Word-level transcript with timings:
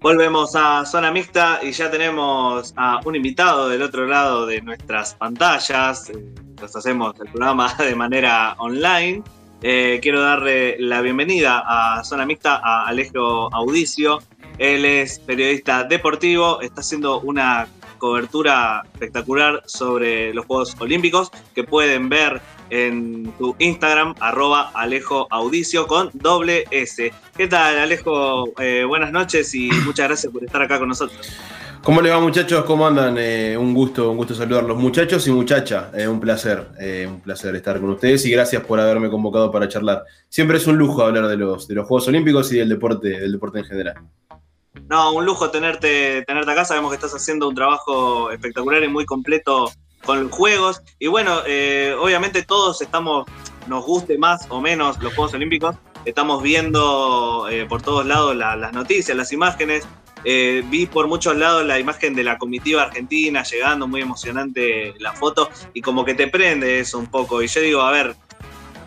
Volvemos 0.00 0.56
a 0.56 0.86
Zona 0.86 1.12
Mixta 1.12 1.60
y 1.62 1.72
ya 1.72 1.90
tenemos 1.90 2.72
a 2.74 3.00
un 3.04 3.16
invitado 3.16 3.68
del 3.68 3.82
otro 3.82 4.06
lado 4.06 4.46
de 4.46 4.62
nuestras 4.62 5.14
pantallas. 5.14 6.08
Eh, 6.08 6.34
nos 6.60 6.74
hacemos 6.74 7.14
el 7.20 7.28
programa 7.28 7.74
de 7.78 7.94
manera 7.94 8.54
online. 8.58 9.22
Eh, 9.62 10.00
quiero 10.02 10.22
darle 10.22 10.76
la 10.78 11.02
bienvenida 11.02 11.62
a 11.66 12.02
Zona 12.02 12.24
Mixta 12.24 12.62
a 12.64 12.86
Alejo 12.86 13.54
Audicio. 13.54 14.20
Él 14.56 14.86
es 14.86 15.18
periodista 15.18 15.84
deportivo, 15.84 16.62
está 16.62 16.80
haciendo 16.80 17.20
una 17.20 17.68
cobertura 18.00 18.82
espectacular 18.94 19.62
sobre 19.66 20.34
los 20.34 20.46
Juegos 20.46 20.74
Olímpicos 20.80 21.30
que 21.54 21.62
pueden 21.62 22.08
ver 22.08 22.40
en 22.70 23.32
tu 23.38 23.54
Instagram, 23.58 24.14
arroba 24.18 24.70
Alejo 24.74 25.28
Audicio 25.30 25.86
con 25.86 26.10
doble 26.14 26.64
S. 26.70 27.12
¿Qué 27.36 27.46
tal, 27.46 27.78
Alejo? 27.78 28.52
Eh, 28.60 28.84
buenas 28.84 29.12
noches 29.12 29.54
y 29.54 29.70
muchas 29.84 30.08
gracias 30.08 30.32
por 30.32 30.42
estar 30.42 30.62
acá 30.62 30.78
con 30.78 30.88
nosotros. 30.88 31.30
¿Cómo 31.82 32.02
les 32.02 32.12
va 32.12 32.20
muchachos? 32.20 32.64
¿Cómo 32.64 32.86
andan? 32.86 33.16
Eh, 33.18 33.56
un 33.56 33.72
gusto, 33.72 34.10
un 34.10 34.16
gusto 34.18 34.34
saludarlos. 34.34 34.76
Muchachos 34.76 35.26
y 35.26 35.30
muchachas, 35.30 35.86
eh, 35.94 36.06
un 36.06 36.20
placer, 36.20 36.68
un 37.08 37.20
placer 37.20 37.54
estar 37.56 37.80
con 37.80 37.90
ustedes 37.90 38.24
y 38.26 38.30
gracias 38.30 38.62
por 38.64 38.78
haberme 38.80 39.08
convocado 39.08 39.50
para 39.50 39.68
charlar. 39.68 40.04
Siempre 40.28 40.58
es 40.58 40.66
un 40.66 40.76
lujo 40.76 41.02
hablar 41.02 41.26
de 41.26 41.36
los, 41.36 41.66
de 41.66 41.74
los 41.74 41.86
Juegos 41.86 42.08
Olímpicos 42.08 42.52
y 42.52 42.58
del 42.58 42.68
deporte, 42.68 43.08
del 43.20 43.32
deporte 43.32 43.60
en 43.60 43.64
general. 43.64 43.94
No, 44.88 45.12
un 45.12 45.24
lujo 45.24 45.50
tenerte, 45.50 46.24
tenerte 46.26 46.50
acá. 46.50 46.64
Sabemos 46.64 46.90
que 46.90 46.96
estás 46.96 47.14
haciendo 47.14 47.48
un 47.48 47.54
trabajo 47.54 48.30
espectacular 48.30 48.82
y 48.82 48.88
muy 48.88 49.04
completo 49.04 49.72
con 50.04 50.30
juegos. 50.30 50.82
Y 50.98 51.08
bueno, 51.08 51.40
eh, 51.46 51.94
obviamente 51.98 52.42
todos 52.42 52.80
estamos, 52.82 53.26
nos 53.66 53.84
guste 53.84 54.18
más 54.18 54.46
o 54.48 54.60
menos 54.60 55.00
los 55.02 55.14
Juegos 55.14 55.34
Olímpicos, 55.34 55.76
estamos 56.04 56.42
viendo 56.42 57.48
eh, 57.50 57.66
por 57.66 57.82
todos 57.82 58.06
lados 58.06 58.36
las 58.36 58.72
noticias, 58.72 59.16
las 59.16 59.32
imágenes. 59.32 59.86
Eh, 60.22 60.62
vi 60.68 60.84
por 60.84 61.06
muchos 61.08 61.34
lados 61.34 61.64
la 61.64 61.78
imagen 61.78 62.14
de 62.14 62.22
la 62.24 62.36
comitiva 62.36 62.82
argentina 62.82 63.42
llegando, 63.42 63.88
muy 63.88 64.02
emocionante 64.02 64.94
la 64.98 65.12
foto, 65.12 65.48
y 65.72 65.80
como 65.80 66.04
que 66.04 66.14
te 66.14 66.28
prende 66.28 66.78
eso 66.80 66.98
un 66.98 67.06
poco. 67.06 67.42
Y 67.42 67.46
yo 67.46 67.60
digo, 67.60 67.80
a 67.80 67.90
ver, 67.90 68.14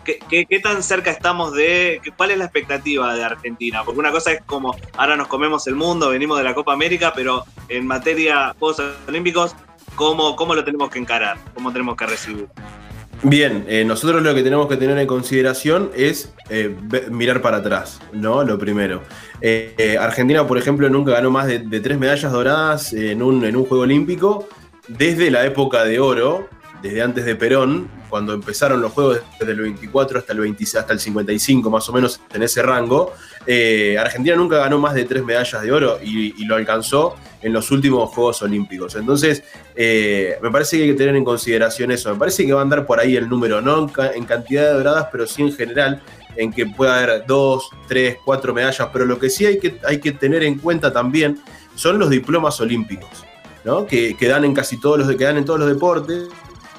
¿Qué, 0.04 0.60
tan 0.62 0.82
cerca 0.82 1.10
estamos 1.10 1.52
de 1.52 2.00
cuál 2.16 2.30
es 2.30 2.38
la 2.38 2.44
expectativa 2.44 3.14
de 3.14 3.24
Argentina? 3.24 3.82
Porque 3.84 4.00
una 4.00 4.12
cosa 4.12 4.32
es 4.32 4.42
como 4.42 4.76
ahora 4.96 5.16
nos 5.16 5.28
comemos 5.28 5.66
el 5.66 5.74
mundo, 5.74 6.10
venimos 6.10 6.38
de 6.38 6.44
la 6.44 6.54
Copa 6.54 6.72
América, 6.72 7.12
pero 7.14 7.44
en 7.68 7.86
materia 7.86 8.54
Juegos 8.58 8.82
Olímpicos, 9.08 9.54
¿cómo, 9.94 10.36
cómo 10.36 10.54
lo 10.54 10.64
tenemos 10.64 10.90
que 10.90 10.98
encarar? 10.98 11.38
¿Cómo 11.54 11.72
tenemos 11.72 11.96
que 11.96 12.06
recibir? 12.06 12.48
Bien, 13.22 13.64
eh, 13.68 13.84
nosotros 13.86 14.22
lo 14.22 14.34
que 14.34 14.42
tenemos 14.42 14.68
que 14.68 14.76
tener 14.76 14.98
en 14.98 15.06
consideración 15.06 15.90
es 15.96 16.34
eh, 16.50 16.76
mirar 17.10 17.40
para 17.40 17.58
atrás, 17.58 18.00
¿no? 18.12 18.44
Lo 18.44 18.58
primero. 18.58 19.02
Eh, 19.40 19.96
Argentina, 19.98 20.46
por 20.46 20.58
ejemplo, 20.58 20.90
nunca 20.90 21.12
ganó 21.12 21.30
más 21.30 21.46
de, 21.46 21.80
tres 21.80 21.98
medallas 21.98 22.30
doradas 22.30 22.92
en 22.92 23.22
un, 23.22 23.44
en 23.44 23.56
un 23.56 23.64
Juego 23.64 23.84
Olímpico 23.84 24.46
desde 24.88 25.30
la 25.30 25.46
época 25.46 25.84
de 25.84 26.00
oro, 26.00 26.48
desde 26.84 27.00
antes 27.00 27.24
de 27.24 27.34
Perón, 27.34 27.88
cuando 28.10 28.34
empezaron 28.34 28.82
los 28.82 28.92
juegos 28.92 29.22
desde 29.40 29.52
el 29.52 29.60
24 29.62 30.18
hasta 30.18 30.34
el, 30.34 30.40
26, 30.40 30.82
hasta 30.82 30.92
el 30.92 31.00
55, 31.00 31.70
más 31.70 31.88
o 31.88 31.94
menos 31.94 32.20
en 32.34 32.42
ese 32.42 32.62
rango, 32.62 33.14
eh, 33.46 33.96
Argentina 33.98 34.36
nunca 34.36 34.58
ganó 34.58 34.78
más 34.78 34.92
de 34.92 35.04
tres 35.06 35.24
medallas 35.24 35.62
de 35.62 35.72
oro 35.72 35.98
y, 36.02 36.44
lo 36.44 36.56
alcanzó 36.56 37.16
en 37.40 37.54
los 37.54 37.70
últimos 37.70 38.10
Juegos 38.10 38.42
Olímpicos. 38.42 38.96
Entonces, 38.96 39.44
eh, 39.74 40.36
me 40.42 40.50
parece 40.50 40.76
que 40.76 40.82
hay 40.82 40.88
que 40.90 40.94
tener 40.94 41.16
en 41.16 41.24
consideración 41.24 41.90
eso. 41.90 42.12
Me 42.12 42.18
parece 42.18 42.44
que 42.44 42.52
va 42.52 42.60
a 42.60 42.64
andar 42.64 42.84
por 42.84 43.00
ahí 43.00 43.16
el 43.16 43.30
número, 43.30 43.62
no 43.62 43.90
en, 44.14 44.24
cantidad 44.26 44.64
de 44.64 44.72
doradas, 44.74 45.08
pero 45.10 45.26
sí 45.26 45.40
en 45.40 45.54
general 45.54 46.02
en 46.36 46.52
que 46.52 46.66
pueda 46.66 46.98
haber 46.98 47.24
dos, 47.26 47.70
tres, 47.88 48.18
cuatro 48.26 48.52
medallas, 48.52 48.90
pero 48.92 49.06
lo 49.06 49.18
que 49.18 49.30
sí 49.30 49.46
hay 49.46 49.58
que, 49.58 49.80
hay 49.86 50.00
que 50.00 50.12
tener 50.12 50.42
en 50.42 50.58
cuenta 50.58 50.92
también 50.92 51.40
son 51.76 51.98
los 51.98 52.10
diplomas 52.10 52.60
olímpicos, 52.60 53.24
¿no? 53.64 53.86
que, 53.86 54.14
que 54.18 54.28
dan 54.28 54.44
en 54.44 54.52
casi 54.52 54.78
todos 54.78 54.98
los 54.98 55.08
que 55.16 55.24
dan 55.24 55.38
en 55.38 55.46
todos 55.46 55.60
los 55.60 55.68
deportes 55.68 56.28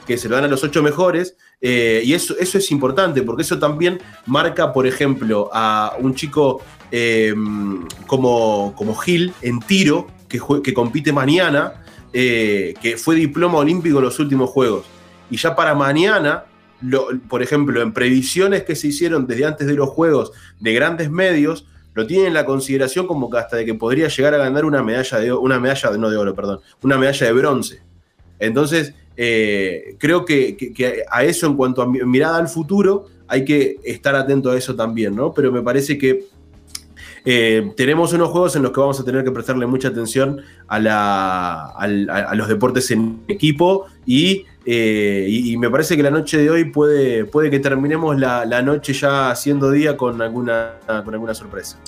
que 0.05 0.17
se 0.17 0.29
lo 0.29 0.35
dan 0.35 0.45
a 0.45 0.47
los 0.47 0.63
ocho 0.63 0.83
mejores, 0.83 1.35
eh, 1.61 2.01
y 2.03 2.13
eso, 2.13 2.35
eso 2.39 2.57
es 2.57 2.71
importante, 2.71 3.21
porque 3.23 3.41
eso 3.41 3.57
también 3.59 3.99
marca, 4.25 4.71
por 4.71 4.87
ejemplo, 4.87 5.49
a 5.53 5.95
un 5.99 6.15
chico 6.15 6.61
em, 6.91 7.85
como, 8.07 8.73
como 8.75 8.95
Gil 8.95 9.33
en 9.41 9.59
tiro, 9.59 10.07
que, 10.27 10.39
que 10.63 10.73
compite 10.73 11.11
mañana, 11.11 11.81
eh, 12.13 12.75
que 12.81 12.97
fue 12.97 13.15
diploma 13.15 13.57
olímpico 13.57 13.97
en 13.97 14.05
los 14.05 14.19
últimos 14.19 14.49
Juegos. 14.49 14.85
Y 15.29 15.37
ya 15.37 15.55
para 15.55 15.75
mañana, 15.75 16.45
por 17.27 17.41
ejemplo, 17.41 17.81
en 17.81 17.93
previsiones 17.93 18.63
que 18.63 18.75
se 18.75 18.87
hicieron 18.87 19.27
desde 19.27 19.45
antes 19.45 19.67
de 19.67 19.73
los 19.73 19.89
Juegos 19.89 20.31
de 20.59 20.73
grandes 20.73 21.09
medios, 21.09 21.65
lo 21.93 22.05
tienen 22.05 22.27
en 22.27 22.33
la 22.33 22.45
consideración 22.45 23.07
como 23.07 23.29
que 23.29 23.37
hasta 23.37 23.57
de 23.57 23.65
que 23.65 23.73
podría 23.73 24.07
llegar 24.07 24.33
a 24.33 24.37
ganar 24.37 24.65
una 24.65 24.83
medalla 24.83 25.17
de 25.17 25.33
una 25.33 25.59
medalla 25.59 25.91
no 25.97 26.09
de 26.09 26.17
oro, 26.17 26.35
perdón, 26.35 26.59
una 26.83 26.97
medalla 26.97 27.25
de 27.25 27.33
bronce. 27.33 27.81
Entonces, 28.39 28.93
eh, 29.17 29.95
creo 29.97 30.25
que, 30.25 31.03
a 31.09 31.23
eso 31.23 31.47
en 31.47 31.55
cuanto 31.55 31.81
a 31.81 31.87
mirada 31.87 32.37
al 32.37 32.47
futuro 32.47 33.05
hay 33.27 33.45
que 33.45 33.77
estar 33.83 34.15
atento 34.15 34.51
a 34.51 34.57
eso 34.57 34.75
también, 34.75 35.15
¿no? 35.15 35.33
Pero 35.33 35.51
me 35.51 35.61
parece 35.61 35.97
que 35.97 36.25
eh, 37.27 37.71
tenemos 37.75 38.13
unos 38.13 38.29
juegos 38.29 38.55
en 38.55 38.61
los 38.61 38.71
que 38.71 38.79
vamos 38.79 38.99
a 38.99 39.03
tener 39.03 39.23
que 39.23 39.31
prestarle 39.31 39.65
mucha 39.65 39.87
atención 39.87 40.41
a, 40.67 41.87
los 42.35 42.47
deportes 42.47 42.91
en 42.91 43.21
equipo 43.27 43.87
eh, 44.07 45.25
y, 45.27 45.57
me 45.57 45.69
parece 45.71 45.97
que 45.97 46.03
la 46.03 46.11
noche 46.11 46.37
de 46.37 46.49
hoy 46.51 46.65
puede, 46.65 47.25
puede 47.25 47.49
que 47.49 47.59
terminemos 47.59 48.19
la, 48.19 48.61
noche 48.61 48.93
ya 48.93 49.31
haciendo 49.31 49.71
día 49.71 49.97
con 49.97 50.21
alguna, 50.21 50.73
con 51.03 51.13
alguna 51.13 51.33
sorpresa. 51.33 51.79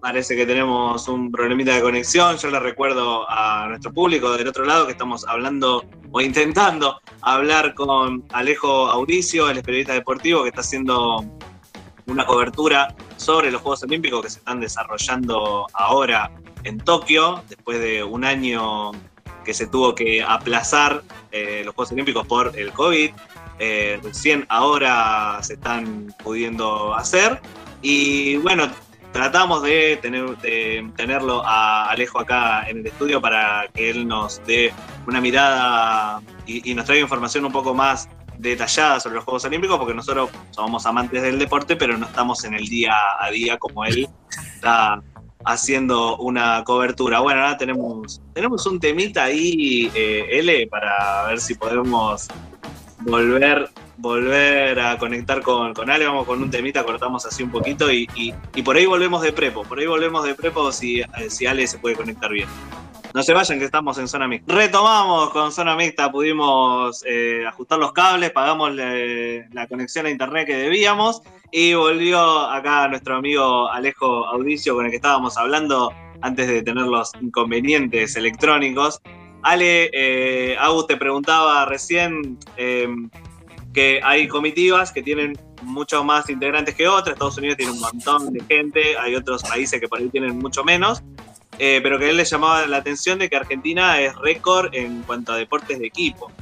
Parece 0.00 0.34
que 0.34 0.46
tenemos 0.46 1.06
un 1.08 1.30
problemita 1.30 1.74
de 1.74 1.80
conexión. 1.80 2.36
Yo 2.36 2.50
le 2.50 2.58
recuerdo 2.58 3.30
a 3.30 3.66
nuestro 3.68 3.92
público 3.92 4.36
del 4.36 4.48
otro 4.48 4.64
lado 4.64 4.86
que 4.86 4.92
estamos 4.92 5.26
hablando 5.26 5.84
o 6.10 6.20
intentando 6.20 7.00
hablar 7.22 7.74
con 7.74 8.24
Alejo 8.32 8.88
Auricio, 8.88 9.48
el 9.48 9.62
periodista 9.62 9.92
deportivo 9.92 10.42
que 10.42 10.48
está 10.48 10.62
haciendo 10.62 11.24
una 12.06 12.26
cobertura 12.26 12.94
sobre 13.16 13.50
los 13.52 13.62
Juegos 13.62 13.82
Olímpicos 13.84 14.22
que 14.22 14.30
se 14.30 14.38
están 14.38 14.58
desarrollando 14.60 15.66
ahora 15.74 16.32
en 16.64 16.78
Tokio, 16.78 17.42
después 17.48 17.80
de 17.80 18.02
un 18.02 18.24
año 18.24 18.90
que 19.44 19.54
se 19.54 19.66
tuvo 19.68 19.94
que 19.94 20.22
aplazar 20.22 21.02
eh, 21.30 21.62
los 21.64 21.74
Juegos 21.74 21.92
Olímpicos 21.92 22.26
por 22.26 22.58
el 22.58 22.72
COVID. 22.72 23.10
Eh, 23.60 24.00
recién 24.02 24.46
ahora 24.48 25.38
se 25.42 25.54
están 25.54 26.12
pudiendo 26.24 26.94
hacer. 26.94 27.40
Y 27.82 28.36
bueno, 28.38 28.68
tratamos 29.12 29.62
de, 29.62 29.98
tener, 30.00 30.36
de 30.38 30.88
tenerlo 30.96 31.42
a 31.44 31.90
Alejo 31.90 32.20
acá 32.20 32.68
en 32.68 32.78
el 32.78 32.86
estudio 32.86 33.20
para 33.20 33.66
que 33.74 33.90
él 33.90 34.06
nos 34.06 34.40
dé 34.46 34.72
una 35.06 35.20
mirada 35.20 36.22
y, 36.46 36.74
nos 36.74 36.84
traiga 36.86 37.02
información 37.02 37.44
un 37.44 37.52
poco 37.52 37.74
más 37.74 38.08
detallada 38.38 39.00
sobre 39.00 39.16
los 39.16 39.24
Juegos 39.24 39.44
Olímpicos, 39.44 39.78
porque 39.78 39.94
nosotros 39.94 40.30
somos 40.50 40.86
amantes 40.86 41.22
del 41.22 41.38
deporte, 41.38 41.76
pero 41.76 41.98
no 41.98 42.06
estamos 42.06 42.44
en 42.44 42.54
el 42.54 42.66
día 42.66 42.94
a 43.18 43.30
día 43.30 43.58
como 43.58 43.84
él 43.84 44.08
está 44.54 45.02
haciendo 45.44 46.16
una 46.16 46.64
cobertura. 46.64 47.20
Bueno, 47.20 47.40
ahora 47.40 47.56
tenemos, 47.56 48.22
tenemos 48.32 48.66
un 48.66 48.80
temita 48.80 49.24
ahí, 49.24 49.90
eh, 49.94 50.26
L, 50.30 50.66
para 50.68 51.26
ver 51.28 51.40
si 51.40 51.54
podemos 51.54 52.28
volver 53.00 53.70
volver 54.00 54.80
a 54.80 54.98
conectar 54.98 55.42
con, 55.42 55.74
con 55.74 55.90
Ale, 55.90 56.06
vamos 56.06 56.26
con 56.26 56.42
un 56.42 56.50
temita, 56.50 56.84
cortamos 56.84 57.26
así 57.26 57.42
un 57.42 57.50
poquito 57.50 57.92
y, 57.92 58.06
por 58.64 58.76
ahí 58.76 58.86
volvemos 58.86 59.22
de 59.22 59.32
prepo, 59.32 59.64
por 59.64 59.78
ahí 59.78 59.86
volvemos 59.86 60.24
de 60.24 60.34
prepo 60.34 60.72
si, 60.72 61.02
si 61.28 61.46
Ale 61.46 61.66
se 61.66 61.78
puede 61.78 61.96
conectar 61.96 62.30
bien. 62.30 62.48
No 63.12 63.24
se 63.24 63.34
vayan 63.34 63.58
que 63.58 63.64
estamos 63.64 63.98
en 63.98 64.06
zona 64.06 64.28
mixta. 64.28 64.54
Retomamos 64.54 65.30
con 65.30 65.50
zona 65.50 65.74
mixta, 65.74 66.12
pudimos 66.12 67.04
eh, 67.04 67.44
ajustar 67.44 67.78
los 67.78 67.92
cables, 67.92 68.30
pagamos 68.30 68.72
la 68.72 69.66
conexión 69.68 70.06
a 70.06 70.10
internet 70.10 70.46
que 70.46 70.56
debíamos 70.56 71.20
y 71.50 71.74
volvió 71.74 72.20
acá 72.48 72.86
nuestro 72.86 73.16
amigo 73.16 73.68
Alejo 73.68 74.26
Audicio 74.26 74.76
con 74.76 74.84
el 74.84 74.90
que 74.90 74.96
estábamos 74.96 75.36
hablando 75.36 75.92
antes 76.22 76.46
de 76.46 76.62
tener 76.62 76.84
los 76.84 77.10
inconvenientes 77.20 78.14
electrónicos. 78.14 79.02
Ale, 79.42 79.90
eh, 79.92 80.56
te 80.86 80.96
preguntaba 80.96 81.64
recién 81.64 82.38
eh, 82.56 82.86
que 83.72 84.00
hay 84.02 84.26
comitivas 84.28 84.92
que 84.92 85.02
tienen 85.02 85.38
mucho 85.62 86.02
más 86.04 86.28
integrantes 86.28 86.74
que 86.74 86.88
otras. 86.88 87.14
Estados 87.14 87.38
Unidos 87.38 87.56
tiene 87.56 87.72
un 87.72 87.80
montón 87.80 88.32
de 88.32 88.42
gente, 88.44 88.96
hay 88.98 89.14
otros 89.14 89.42
países 89.42 89.80
que 89.80 89.88
por 89.88 90.00
ahí 90.00 90.08
tienen 90.08 90.38
mucho 90.38 90.64
menos. 90.64 91.02
Eh, 91.58 91.80
pero 91.82 91.98
que 91.98 92.06
a 92.06 92.10
él 92.10 92.16
le 92.16 92.24
llamaba 92.24 92.66
la 92.66 92.78
atención 92.78 93.18
de 93.18 93.28
que 93.28 93.36
Argentina 93.36 94.00
es 94.00 94.16
récord 94.16 94.74
en 94.74 95.02
cuanto 95.02 95.32
a 95.32 95.36
deportes 95.36 95.78
de 95.78 95.86
equipo. 95.86 96.32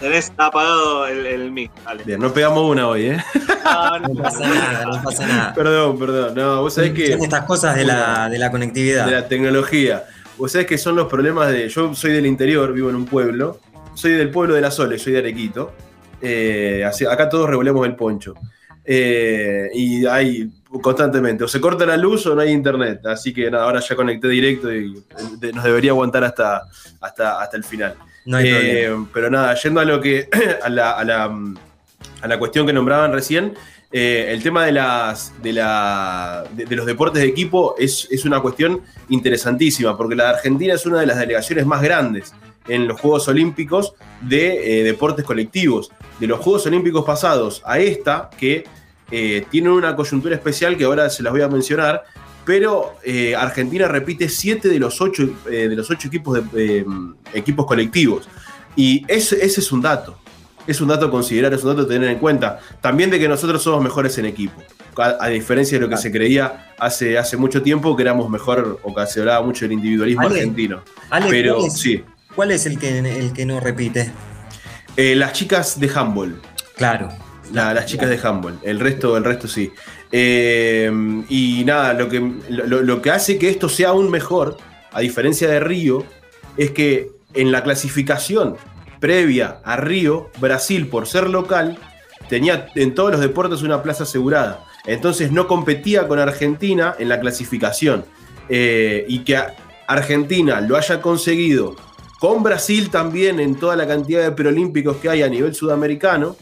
Tenés 0.00 0.32
apagado 0.36 1.06
el, 1.06 1.26
el 1.26 1.50
mic. 1.50 1.70
Bien, 2.04 2.20
no 2.20 2.32
pegamos 2.32 2.70
una 2.70 2.88
hoy, 2.88 3.06
¿eh? 3.06 3.24
No, 3.64 3.98
no, 4.14 4.22
pasa 4.22 4.40
nada, 4.40 4.84
no 4.84 5.02
pasa 5.02 5.26
nada. 5.26 5.54
Perdón, 5.54 5.98
perdón. 5.98 6.34
No, 6.34 6.62
vos 6.62 6.74
sabés 6.74 6.92
que. 6.92 7.12
Son 7.12 7.22
estas 7.22 7.44
cosas 7.44 7.76
de 7.76 7.84
la, 7.84 8.28
de 8.28 8.38
la 8.38 8.50
conectividad. 8.50 9.06
De 9.06 9.12
la 9.12 9.28
tecnología. 9.28 10.04
vos 10.36 10.52
sabés 10.52 10.66
que 10.66 10.76
son 10.76 10.96
los 10.96 11.08
problemas 11.08 11.50
de. 11.50 11.68
Yo 11.68 11.94
soy 11.94 12.12
del 12.12 12.26
interior, 12.26 12.72
vivo 12.72 12.90
en 12.90 12.96
un 12.96 13.06
pueblo. 13.06 13.58
Soy 13.96 14.12
del 14.12 14.30
pueblo 14.30 14.54
de 14.54 14.60
la 14.60 14.70
Sole, 14.70 14.98
soy 14.98 15.14
de 15.14 15.18
Arequito. 15.20 15.72
Eh, 16.20 16.84
acá 17.10 17.28
todos 17.28 17.48
revolvemos 17.48 17.86
el 17.86 17.96
poncho. 17.96 18.34
Eh, 18.84 19.68
y 19.74 20.06
hay 20.06 20.48
constantemente, 20.82 21.42
o 21.44 21.48
se 21.48 21.60
corta 21.60 21.86
la 21.86 21.96
luz 21.96 22.26
o 22.26 22.34
no 22.34 22.42
hay 22.42 22.50
internet. 22.50 23.04
Así 23.06 23.32
que 23.32 23.50
nada, 23.50 23.64
ahora 23.64 23.80
ya 23.80 23.96
conecté 23.96 24.28
directo 24.28 24.72
y 24.72 25.02
de- 25.38 25.52
nos 25.52 25.64
debería 25.64 25.92
aguantar 25.92 26.22
hasta, 26.24 26.62
hasta, 27.00 27.40
hasta 27.40 27.56
el 27.56 27.64
final. 27.64 27.94
No 28.26 28.36
hay 28.36 28.48
Eh, 28.48 28.90
pero 29.14 29.30
nada, 29.30 29.54
yendo 29.54 29.80
a 29.80 29.84
lo 29.84 30.00
que. 30.00 30.28
a 30.62 30.68
la, 30.68 30.92
a 30.92 31.04
la, 31.04 31.24
a 32.22 32.28
la 32.28 32.38
cuestión 32.38 32.66
que 32.66 32.72
nombraban 32.74 33.12
recién. 33.12 33.54
eh, 33.92 34.26
el 34.30 34.42
tema 34.42 34.66
de, 34.66 34.72
las, 34.72 35.32
de, 35.42 35.52
la, 35.54 36.44
de, 36.52 36.66
de 36.66 36.76
los 36.76 36.84
deportes 36.84 37.22
de 37.22 37.28
equipo 37.28 37.76
es, 37.78 38.06
es 38.10 38.24
una 38.26 38.40
cuestión 38.40 38.82
interesantísima, 39.08 39.96
porque 39.96 40.14
la 40.16 40.24
de 40.24 40.30
Argentina 40.30 40.74
es 40.74 40.84
una 40.84 41.00
de 41.00 41.06
las 41.06 41.18
delegaciones 41.18 41.64
más 41.64 41.80
grandes 41.80 42.34
en 42.68 42.88
los 42.88 43.00
Juegos 43.00 43.28
Olímpicos 43.28 43.94
de 44.20 44.80
eh, 44.80 44.84
deportes 44.84 45.24
colectivos. 45.24 45.90
De 46.20 46.26
los 46.26 46.40
Juegos 46.40 46.66
Olímpicos 46.66 47.04
pasados 47.04 47.62
a 47.64 47.78
esta, 47.78 48.30
que 48.38 48.64
eh, 49.10 49.46
tienen 49.50 49.72
una 49.72 49.94
coyuntura 49.94 50.34
especial 50.34 50.76
que 50.76 50.84
ahora 50.84 51.10
se 51.10 51.22
las 51.22 51.32
voy 51.32 51.42
a 51.42 51.48
mencionar, 51.48 52.04
pero 52.46 52.94
eh, 53.02 53.34
Argentina 53.34 53.88
repite 53.88 54.28
siete 54.28 54.68
de 54.68 54.78
los 54.78 55.00
ocho, 55.00 55.28
eh, 55.50 55.68
de 55.68 55.74
los 55.74 55.90
ocho 55.90 56.06
equipos, 56.06 56.52
de, 56.52 56.78
eh, 56.78 56.86
equipos 57.34 57.66
colectivos. 57.66 58.28
Y 58.76 59.04
ese, 59.08 59.44
ese 59.44 59.60
es 59.60 59.72
un 59.72 59.82
dato. 59.82 60.16
Es 60.64 60.80
un 60.80 60.88
dato 60.88 61.06
a 61.06 61.10
considerar, 61.10 61.52
es 61.52 61.64
un 61.64 61.70
dato 61.70 61.82
a 61.82 61.88
tener 61.88 62.08
en 62.08 62.18
cuenta. 62.18 62.60
También 62.80 63.10
de 63.10 63.18
que 63.18 63.28
nosotros 63.28 63.62
somos 63.62 63.82
mejores 63.82 64.16
en 64.18 64.26
equipo. 64.26 64.62
A, 64.96 65.24
a 65.24 65.28
diferencia 65.28 65.76
de 65.76 65.84
lo 65.84 65.90
que 65.90 65.96
se 65.96 66.12
creía 66.12 66.72
hace, 66.78 67.18
hace 67.18 67.36
mucho 67.36 67.62
tiempo, 67.62 67.96
que 67.96 68.02
éramos 68.02 68.30
mejor 68.30 68.78
o 68.82 68.94
que 68.94 69.06
se 69.06 69.20
hablaba 69.20 69.44
mucho 69.44 69.64
del 69.64 69.72
individualismo 69.72 70.22
Ale, 70.22 70.36
argentino. 70.36 70.82
Ale, 71.10 71.26
Pero 71.28 71.56
¿cuál, 71.56 71.66
es, 71.66 71.78
sí, 71.78 72.04
cuál 72.36 72.52
es 72.52 72.66
el 72.66 72.78
que, 72.78 72.98
el 72.98 73.32
que 73.32 73.44
no 73.46 73.58
repite? 73.58 74.12
Eh, 74.96 75.16
las 75.16 75.32
chicas 75.32 75.80
de 75.80 75.90
handball. 75.92 76.40
Claro. 76.76 77.08
La- 77.52 77.74
las 77.74 77.86
chicas 77.86 78.08
de 78.08 78.18
handball. 78.22 78.58
El 78.62 78.78
resto, 78.78 79.16
el 79.16 79.24
resto 79.24 79.48
sí. 79.48 79.72
Eh, 80.12 80.90
y 81.28 81.64
nada, 81.64 81.92
lo 81.94 82.08
que, 82.08 82.20
lo, 82.48 82.82
lo 82.82 83.02
que 83.02 83.10
hace 83.10 83.38
que 83.38 83.48
esto 83.50 83.68
sea 83.68 83.88
aún 83.88 84.10
mejor, 84.10 84.56
a 84.92 85.00
diferencia 85.00 85.48
de 85.48 85.58
Río, 85.60 86.04
es 86.56 86.70
que 86.70 87.08
en 87.34 87.50
la 87.52 87.62
clasificación 87.62 88.56
previa 89.00 89.58
a 89.64 89.76
Río, 89.76 90.30
Brasil, 90.38 90.86
por 90.88 91.06
ser 91.06 91.28
local, 91.28 91.78
tenía 92.28 92.68
en 92.74 92.94
todos 92.94 93.12
los 93.12 93.20
deportes 93.20 93.62
una 93.62 93.82
plaza 93.82 94.04
asegurada. 94.04 94.64
Entonces 94.86 95.32
no 95.32 95.46
competía 95.46 96.06
con 96.08 96.18
Argentina 96.18 96.94
en 96.98 97.08
la 97.08 97.20
clasificación. 97.20 98.04
Eh, 98.48 99.04
y 99.08 99.20
que 99.20 99.38
Argentina 99.88 100.60
lo 100.60 100.76
haya 100.76 101.00
conseguido 101.00 101.76
con 102.26 102.42
Brasil 102.42 102.90
también 102.90 103.38
en 103.38 103.54
toda 103.54 103.76
la 103.76 103.86
cantidad 103.86 104.20
de 104.20 104.32
preolímpicos 104.32 104.96
que 104.96 105.08
hay 105.08 105.22
a 105.22 105.28
nivel 105.28 105.54
sudamericano, 105.54 106.34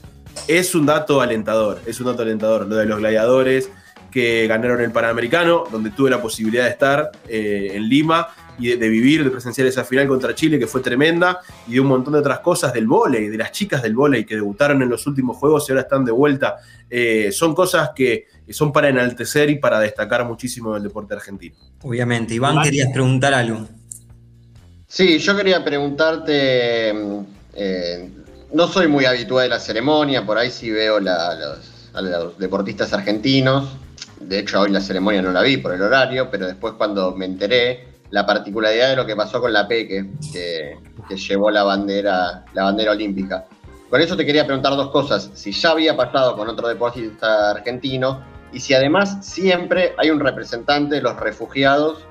es 0.48 0.74
un 0.74 0.86
dato 0.86 1.20
alentador. 1.20 1.78
Es 1.84 2.00
un 2.00 2.06
dato 2.06 2.22
alentador. 2.22 2.66
Lo 2.66 2.76
de 2.76 2.86
los 2.86 3.00
gladiadores 3.00 3.68
que 4.10 4.46
ganaron 4.46 4.80
el 4.80 4.92
Panamericano, 4.92 5.64
donde 5.70 5.90
tuve 5.90 6.08
la 6.08 6.22
posibilidad 6.22 6.64
de 6.64 6.70
estar 6.70 7.12
eh, 7.28 7.72
en 7.74 7.86
Lima 7.86 8.28
y 8.58 8.74
de, 8.74 8.88
vivir, 8.88 9.24
de 9.24 9.30
presenciar 9.30 9.66
esa 9.66 9.84
final 9.84 10.08
contra 10.08 10.34
Chile 10.34 10.58
que 10.58 10.66
fue 10.66 10.80
tremenda, 10.80 11.40
y 11.68 11.72
de 11.72 11.80
un 11.80 11.88
montón 11.88 12.14
de 12.14 12.20
otras 12.20 12.38
cosas 12.38 12.72
del 12.72 12.86
vóley, 12.86 13.28
de 13.28 13.36
las 13.36 13.52
chicas 13.52 13.82
del 13.82 13.94
vóley 13.94 14.24
que 14.24 14.36
debutaron 14.36 14.80
en 14.80 14.88
los 14.88 15.06
últimos 15.06 15.36
juegos 15.36 15.68
y 15.68 15.72
ahora 15.72 15.82
están 15.82 16.06
de 16.06 16.12
vuelta. 16.12 16.56
Eh, 16.88 17.30
son 17.30 17.54
cosas 17.54 17.90
que 17.94 18.24
son 18.48 18.72
para 18.72 18.88
enaltecer 18.88 19.50
y 19.50 19.58
para 19.58 19.80
destacar 19.80 20.24
muchísimo 20.24 20.72
del 20.72 20.84
deporte 20.84 21.12
argentino. 21.12 21.56
Obviamente. 21.82 22.32
Iván. 22.32 22.62
querías 22.62 22.90
preguntar 22.90 23.34
algo. 23.34 23.68
Sí, 24.94 25.18
yo 25.18 25.36
quería 25.36 25.64
preguntarte, 25.64 26.94
mm, 26.94 27.18
eh, 27.54 28.10
no 28.52 28.68
soy 28.68 28.86
muy 28.86 29.04
habitual 29.04 29.42
de 29.42 29.48
la 29.48 29.58
ceremonia, 29.58 30.24
por 30.24 30.38
ahí 30.38 30.50
sí 30.50 30.70
veo 30.70 30.98
a 30.98 32.00
los 32.00 32.38
deportistas 32.38 32.92
argentinos, 32.92 33.70
de 34.20 34.38
hecho 34.38 34.60
hoy 34.60 34.70
la 34.70 34.80
ceremonia 34.80 35.20
no 35.20 35.32
la 35.32 35.42
vi 35.42 35.56
por 35.56 35.74
el 35.74 35.82
horario, 35.82 36.30
pero 36.30 36.46
después 36.46 36.74
cuando 36.74 37.10
me 37.10 37.24
enteré 37.24 37.88
la 38.10 38.24
particularidad 38.24 38.90
de 38.90 38.94
lo 38.94 39.04
que 39.04 39.16
pasó 39.16 39.40
con 39.40 39.52
la 39.52 39.66
Peque, 39.66 40.12
que, 40.32 40.78
que 41.08 41.16
llevó 41.16 41.50
la 41.50 41.64
bandera, 41.64 42.44
la 42.52 42.62
bandera 42.62 42.92
olímpica. 42.92 43.46
Con 43.90 44.00
eso 44.00 44.16
te 44.16 44.24
quería 44.24 44.46
preguntar 44.46 44.76
dos 44.76 44.92
cosas, 44.92 45.28
si 45.34 45.50
ya 45.50 45.70
había 45.70 45.96
pasado 45.96 46.36
con 46.36 46.48
otro 46.48 46.68
deportista 46.68 47.50
argentino 47.50 48.22
y 48.52 48.60
si 48.60 48.74
además 48.74 49.26
siempre 49.26 49.92
hay 49.98 50.10
un 50.10 50.20
representante 50.20 50.94
de 50.94 51.02
los 51.02 51.18
refugiados 51.18 52.04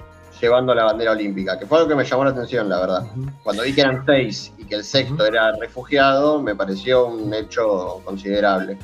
llevando 0.43 0.75
la 0.75 0.83
bandera 0.83 1.11
olímpica, 1.11 1.57
que 1.57 1.65
fue 1.65 1.77
algo 1.77 1.89
que 1.89 1.95
me 1.95 2.03
llamó 2.03 2.25
la 2.25 2.31
atención, 2.31 2.67
la 2.67 2.79
verdad. 2.81 3.07
Cuando 3.43 3.63
vi 3.63 3.73
que 3.73 3.81
eran 3.81 4.03
seis 4.05 4.51
y 4.57 4.65
que 4.65 4.75
el 4.75 4.83
sexto 4.83 5.25
era 5.25 5.53
refugiado, 5.55 6.41
me 6.41 6.53
pareció 6.55 7.05
un 7.07 7.33
hecho 7.33 8.01
considerable. 8.03 8.77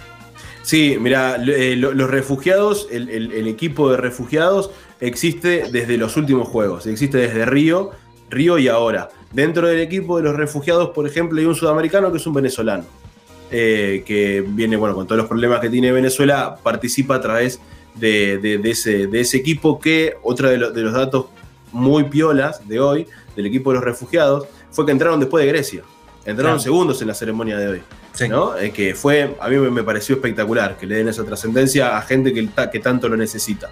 Sí, 0.62 0.98
mira, 1.00 1.38
los 1.38 2.10
refugiados, 2.10 2.88
el, 2.92 3.10
el- 3.10 3.32
el 3.34 3.48
equipo 3.48 3.92
de 3.92 3.98
refugiados 3.98 4.72
existe 5.02 5.66
desde 5.72 5.98
los 5.98 6.16
últimos 6.16 6.48
juegos, 6.48 6.88
existe 6.88 7.18
desde 7.18 7.46
Río, 7.46 7.92
Río 8.30 8.58
y 8.58 8.68
ahora. 8.68 9.10
Dentro 9.34 9.68
del 9.68 9.80
equipo 9.80 10.18
de 10.18 10.24
los 10.24 10.36
refugiados, 10.36 10.90
por 10.90 11.06
ejemplo, 11.08 11.40
hay 11.40 11.46
un 11.46 11.56
sudamericano 11.56 12.12
que 12.12 12.18
es 12.20 12.26
un 12.28 12.34
venezolano, 12.34 12.84
eh, 13.52 14.04
que 14.06 14.44
viene, 14.48 14.78
bueno, 14.78 14.96
con 14.96 15.06
todos 15.08 15.18
los 15.18 15.28
problemas 15.28 15.60
que 15.60 15.70
tiene 15.70 15.92
Venezuela, 15.92 16.56
participa 16.64 17.16
a 17.16 17.22
través 17.22 17.60
de, 17.96 18.38
de- 18.38 18.60
de 18.60 18.70
ese, 18.72 19.08
de 19.08 19.20
ese 19.22 19.38
equipo 19.38 19.80
que, 19.80 20.16
otro 20.24 20.50
de, 20.50 20.58
los- 20.58 20.74
de 20.74 20.82
los 20.84 20.94
datos 20.94 21.26
muy 21.72 22.06
piolas 22.06 22.68
de 22.68 22.80
hoy, 22.80 23.08
del 23.36 23.46
equipo 23.46 23.72
de 23.72 23.76
los 23.76 23.84
refugiados, 23.84 24.48
fue 24.72 24.86
que 24.86 24.92
entraron 24.92 25.20
después 25.20 25.44
de 25.46 25.52
Grecia. 25.52 25.84
Entraron 26.26 26.54
Claro. 26.54 26.60
segundos 26.60 27.02
en 27.02 27.08
la 27.08 27.14
ceremonia 27.14 27.58
de 27.58 27.68
hoy. 27.68 27.82
Sí. 28.14 28.28
¿no? 28.28 28.58
Eh, 28.58 28.72
que 28.72 28.94
fue, 28.96 29.36
a 29.40 29.48
mí 29.48 29.56
me, 29.58 29.84
pareció 29.84 30.16
espectacular 30.16 30.78
que 30.78 30.86
le 30.86 30.96
den 30.96 31.08
esa 31.08 31.24
trascendencia 31.24 31.98
a 31.98 32.02
gente 32.02 32.34
que, 32.34 32.50
que 32.72 32.80
tanto 32.80 33.08
lo 33.08 33.16
necesita. 33.16 33.70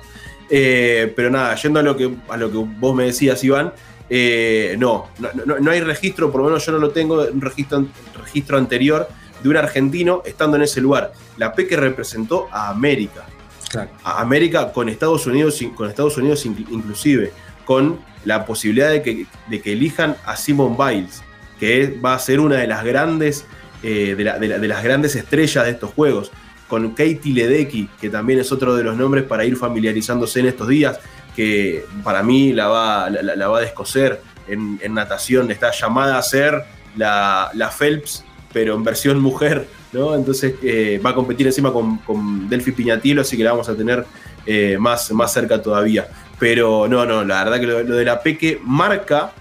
Eh, 0.49 1.11
pero 1.15 1.29
nada, 1.29 1.53
yendo 1.55 1.79
a 1.79 1.83
lo 1.83 1.97
que, 1.97 2.13
a 2.29 2.38
lo 2.38 2.49
que 2.49 2.57
vos 2.57 2.95
me 2.95 3.03
decías, 3.05 3.44
Iván, 3.44 3.73
eh, 4.09 4.75
no, 4.79 5.07
no, 5.19 5.29
no- 5.45 5.59
no 5.59 5.71
hay 5.71 5.81
registro, 5.81 6.31
por 6.31 6.41
lo 6.41 6.47
menos 6.47 6.65
yo 6.65 6.71
no 6.71 6.77
lo 6.77 6.91
tengo, 6.91 7.25
un 7.31 7.41
registro, 7.41 7.85
registro 8.23 8.57
anterior 8.57 9.07
de 9.43 9.50
un 9.50 9.57
argentino 9.57 10.23
estando 10.25 10.55
en 10.55 10.63
ese 10.63 10.79
lugar. 10.79 11.11
La 11.38 11.53
PEC 11.53 11.73
representó 11.73 12.47
a 12.51 12.69
América, 12.69 13.25
Claro. 13.69 13.89
a 14.05 14.21
América 14.21 14.71
con 14.71 14.88
Estados 14.88 15.27
Unidos, 15.27 15.59
con 15.75 15.89
Estados 15.89 16.15
Unidos 16.17 16.45
inclu- 16.45 16.67
inclusive, 16.71 17.33
con 17.67 17.99
la 18.25 18.45
posibilidad 18.45 18.89
de 18.89 19.01
que, 19.03 19.25
de 19.49 19.61
que 19.61 19.73
elijan 19.73 20.15
a 20.25 20.35
Simon 20.37 20.75
Biles, 20.77 21.21
que 21.59 22.00
va 22.03 22.13
a 22.15 22.19
ser 22.19 22.39
una 22.39 22.55
de 22.55 22.65
las 22.67 22.83
grandes, 22.83 23.45
eh, 23.83 24.15
de, 24.17 24.24
la- 24.24 24.39
de 24.39 24.47
la- 24.47 24.57
de 24.59 24.67
las 24.67 24.83
grandes 24.83 25.15
estrellas 25.15 25.65
de 25.65 25.71
estos 25.71 25.91
juegos, 25.91 26.31
con 26.67 26.89
Katie 26.91 27.33
Ledecky, 27.33 27.89
que 28.01 28.09
también 28.09 28.39
es 28.39 28.51
otro 28.51 28.75
de 28.75 28.83
los 28.83 28.97
nombres 28.97 29.24
para 29.25 29.45
ir 29.45 29.55
familiarizándose 29.55 30.39
en 30.39 30.47
estos 30.47 30.67
días, 30.67 31.00
que 31.36 31.83
para 32.03 32.24
mí 32.24 32.51
la 32.53 32.67
va, 32.67 33.09
la, 33.09 33.47
va 33.47 33.57
a 33.59 33.62
descoser 33.62 34.21
en, 34.47 34.79
en 34.81 34.93
natación, 34.93 35.51
está 35.51 35.71
llamada 35.71 36.17
a 36.17 36.21
ser 36.21 36.63
la, 36.95 37.51
Phelps, 37.77 38.24
pero 38.51 38.75
en 38.75 38.83
versión 38.83 39.19
mujer, 39.19 39.67
¿no? 39.93 40.15
Entonces 40.15 40.55
eh, 40.63 41.00
va 41.05 41.12
a 41.12 41.15
competir 41.15 41.45
encima 41.47 41.71
con, 41.71 41.97
con 42.00 42.50
Delphi 42.50 42.71
Piñatielo, 42.71 43.21
así 43.21 43.38
que 43.38 43.43
la 43.43 43.51
vamos 43.51 43.69
a 43.69 43.75
tener 43.75 44.05
eh, 44.48 44.77
más, 44.80 45.12
más 45.12 45.32
cerca 45.34 45.62
todavía. 45.62 46.08
Pero 46.39 46.88
no, 46.88 47.06
no, 47.06 47.24
la 47.24 47.44
verdad 47.44 47.60
que 47.60 47.68
lo, 47.68 47.84
lo 47.84 47.96
de 47.96 48.06
la 48.06 48.22
Peque 48.24 48.60
marca 48.63 49.32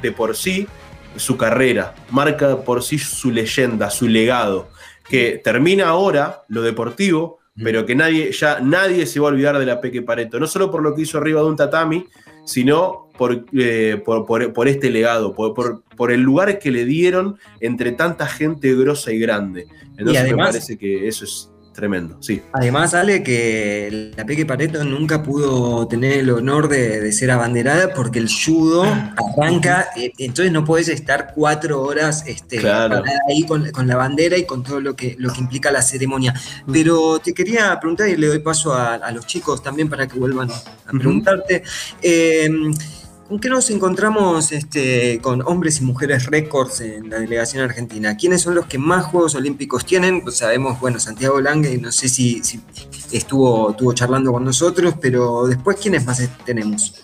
de 0.00 0.12
por 0.12 0.36
sí 0.36 0.66
su 1.16 1.36
carrera, 1.36 1.94
marca 2.10 2.56
por 2.58 2.82
sí 2.84 2.98
su 2.98 3.30
leyenda, 3.32 3.90
su 3.90 4.06
legado, 4.06 4.68
que 5.08 5.40
termina 5.42 5.88
ahora 5.88 6.42
lo 6.48 6.62
deportivo, 6.62 7.38
pero 7.62 7.84
que 7.84 7.94
nadie, 7.96 8.30
ya 8.32 8.60
nadie 8.60 9.06
se 9.06 9.18
va 9.20 9.28
a 9.28 9.32
olvidar 9.32 9.58
de 9.58 9.66
la 9.66 9.80
Peque 9.80 10.02
Pareto, 10.02 10.38
no 10.38 10.46
solo 10.46 10.70
por 10.70 10.82
lo 10.82 10.94
que 10.94 11.02
hizo 11.02 11.18
arriba 11.18 11.40
de 11.42 11.48
un 11.48 11.56
tatami, 11.56 12.06
sino 12.44 13.08
por, 13.18 13.44
eh, 13.52 14.00
por, 14.04 14.24
por- 14.24 14.52
por 14.52 14.66
este 14.68 14.88
legado, 14.88 15.34
por, 15.34 15.52
por- 15.52 15.82
el 16.12 16.20
lugar 16.22 16.58
que 16.58 16.70
le 16.70 16.84
dieron 16.86 17.36
entre 17.60 17.92
tanta 17.92 18.26
gente 18.26 18.74
grosa 18.74 19.12
y 19.12 19.18
grande. 19.18 19.66
Entonces 19.98 20.22
además- 20.22 20.46
me 20.48 20.52
parece 20.52 20.78
que 20.78 21.06
eso 21.06 21.24
es 21.24 21.50
tremendo, 21.80 22.16
sí. 22.20 22.42
Además, 22.52 22.94
Ale, 22.94 23.22
que 23.22 24.12
la 24.16 24.24
Peque 24.24 24.46
Pareto 24.46 24.84
nunca 24.84 25.22
pudo 25.22 25.88
tener 25.88 26.18
el 26.18 26.30
honor 26.30 26.68
de, 26.68 27.00
de 27.00 27.12
ser 27.12 27.30
abanderada 27.32 27.92
porque 27.94 28.18
el 28.20 28.28
judo 28.28 28.84
arranca, 28.84 29.88
eh, 29.96 30.12
entonces 30.18 30.52
no 30.52 30.64
puedes 30.64 30.88
estar 30.88 31.32
cuatro 31.34 31.82
horas 31.82 32.22
este, 32.26 32.58
Claro. 32.58 33.02
ahí 33.28 33.44
con, 33.44 33.70
con 33.72 33.86
la 33.88 33.96
bandera 33.96 34.36
y 34.36 34.44
con 34.44 34.62
todo 34.62 34.80
lo 34.80 34.94
que, 34.94 35.16
lo 35.18 35.32
que 35.32 35.40
implica 35.40 35.72
la 35.72 35.82
ceremonia. 35.82 36.34
Pero 36.72 37.18
te 37.18 37.32
quería 37.32 37.78
preguntar 37.80 38.08
y 38.08 38.16
le 38.16 38.26
doy 38.28 38.38
paso 38.40 38.72
a, 38.74 38.94
a 38.94 39.10
los 39.12 39.26
chicos 39.26 39.62
también 39.62 39.88
para 39.88 40.06
que 40.06 40.18
vuelvan 40.18 40.50
a 40.50 40.90
preguntarte. 40.92 41.62
eh, 42.02 42.48
¿Con 42.48 42.99
qué 43.38 43.48
nos 43.48 43.70
encontramos 43.70 44.50
este, 44.50 45.20
con 45.22 45.42
hombres 45.42 45.80
y 45.80 45.84
mujeres 45.84 46.26
récords 46.26 46.80
en 46.80 47.10
la 47.10 47.20
delegación 47.20 47.62
argentina? 47.62 48.16
¿Quiénes 48.16 48.42
son 48.42 48.56
los 48.56 48.66
que 48.66 48.78
más 48.78 49.04
Juegos 49.04 49.36
Olímpicos 49.36 49.84
tienen? 49.84 50.22
Pues 50.22 50.38
sabemos, 50.38 50.80
bueno, 50.80 50.98
Santiago 50.98 51.40
Lange, 51.40 51.78
no 51.78 51.92
sé 51.92 52.08
si, 52.08 52.42
si 52.42 52.60
estuvo, 53.12 53.70
estuvo 53.70 53.92
charlando 53.92 54.32
con 54.32 54.44
nosotros, 54.44 54.94
pero 55.00 55.46
después, 55.46 55.76
¿quiénes 55.80 56.04
más 56.04 56.28
tenemos? 56.44 56.94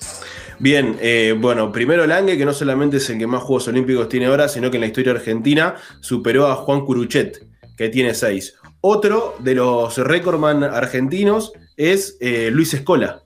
Bien, 0.59 0.97
eh, 1.01 1.37
bueno, 1.39 1.71
primero 1.71 2.07
Lange, 2.07 2.37
que 2.37 2.45
no 2.45 2.53
solamente 2.53 2.97
es 2.97 3.09
el 3.11 3.19
que 3.19 3.27
más 3.29 3.43
Juegos 3.45 3.69
Olímpicos 3.69 4.09
tiene 4.09 4.27
ahora, 4.27 4.49
sino 4.49 4.71
que 4.71 4.79
en 4.79 4.81
la 4.81 4.87
historia 4.89 5.13
argentina 5.13 5.77
superó 6.01 6.49
a 6.49 6.57
Juan 6.57 6.85
Curuchet, 6.85 7.47
que 7.77 7.89
tiene 7.89 8.15
seis. 8.15 8.55
Otro 8.81 9.37
de 9.39 9.55
los 9.55 9.99
recordman 9.99 10.65
argentinos 10.65 11.53
es 11.77 12.17
eh, 12.21 12.51
Luis 12.51 12.75
Escola, 12.75 13.23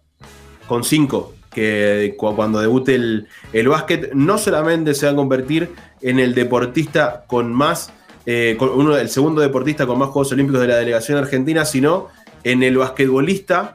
con 0.66 0.85
cinco, 0.85 1.35
que 1.50 2.14
cuando 2.16 2.61
debute 2.61 2.95
el, 2.95 3.26
el, 3.52 3.69
básquet 3.69 4.12
no 4.14 4.38
solamente 4.38 4.95
se 4.95 5.07
va 5.07 5.12
a 5.12 5.16
convertir 5.16 5.71
en 6.00 6.19
el 6.19 6.35
deportista 6.35 7.25
con 7.26 7.52
más, 7.52 7.92
eh, 8.26 8.57
uno, 8.61 8.97
el 8.97 9.09
segundo 9.09 9.40
deportista 9.40 9.87
con 9.87 9.99
más 9.99 10.11
Juegos 10.11 10.33
Olímpicos 10.33 10.61
de 10.61 10.69
la 10.69 10.76
delegación 10.76 11.19
argentina, 11.19 11.64
sino 11.64 12.09
en 12.45 12.62
el 12.62 12.78
basquetbolista 12.78 13.75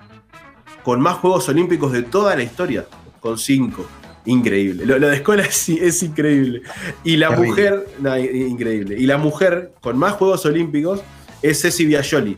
con 0.84 1.02
más 1.02 1.18
Juegos 1.18 1.50
Olímpicos 1.50 1.92
de 1.92 2.04
toda 2.04 2.36
la 2.36 2.44
historia 2.44 2.86
con 3.20 3.38
cinco. 3.38 3.86
Increíble. 4.26 4.86
Lo, 4.86 5.00
de 5.00 5.16
escuela 5.16 5.44
es, 5.44 6.04
increíble. 6.04 6.64
Y 7.04 7.18
la 7.18 7.32
mujer, 7.32 7.88
increíble. 8.34 8.96
Y 8.98 9.06
la 9.06 9.18
mujer 9.18 9.74
con 9.82 9.98
más 9.98 10.14
Juegos 10.14 10.46
Olímpicos 10.46 11.02
es 11.42 11.62
Ceci 11.62 11.86
Biagioli, 11.86 12.38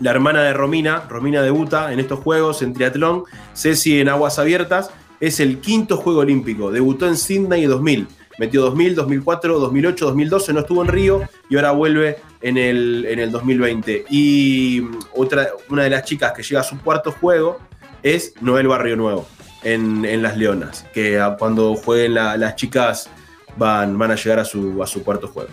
la 0.00 0.10
hermana 0.10 0.42
de 0.42 0.52
Romina. 0.52 1.04
Romina 1.08 1.42
debuta 1.42 1.92
en 1.92 2.00
estos 2.00 2.20
Juegos 2.20 2.62
en 2.62 2.72
triatlón. 2.72 3.24
Ceci 3.54 4.00
en 4.00 4.08
aguas 4.08 4.38
abiertas. 4.38 4.90
Es 5.20 5.40
el 5.40 5.60
quinto 5.60 5.96
Juego 5.96 6.20
Olímpico. 6.20 6.70
Debutó 6.70 7.06
en 7.06 7.16
Sydney 7.16 7.64
2000. 7.64 8.06
Metió 8.38 8.60
2000, 8.62 8.94
2004, 8.94 9.58
2008, 9.58 10.04
2012. 10.06 10.52
No 10.52 10.60
estuvo 10.60 10.82
en 10.82 10.88
Río 10.88 11.22
y 11.48 11.56
ahora 11.56 11.70
vuelve 11.70 12.18
en 12.42 12.58
el, 12.58 13.06
en 13.08 13.18
el 13.18 13.30
2020. 13.30 14.04
Y 14.10 14.82
otra, 15.14 15.48
una 15.70 15.84
de 15.84 15.90
las 15.90 16.04
chicas 16.04 16.32
que 16.32 16.42
llega 16.42 16.60
a 16.60 16.64
su 16.64 16.78
cuarto 16.80 17.12
juego 17.12 17.58
es 18.02 18.34
Noel 18.40 18.68
Barrio 18.68 18.96
Nuevo 18.96 19.26
en, 19.62 20.22
Las 20.22 20.36
Leonas, 20.36 20.86
que 20.94 21.20
cuando 21.38 21.74
jueguen 21.74 22.14
las 22.14 22.56
chicas 22.56 23.10
van, 23.56 23.98
van 23.98 24.12
a 24.12 24.14
llegar 24.14 24.38
a 24.38 24.44
su, 24.44 24.82
a 24.82 24.86
su 24.86 25.02
cuarto 25.02 25.28
juego. 25.28 25.50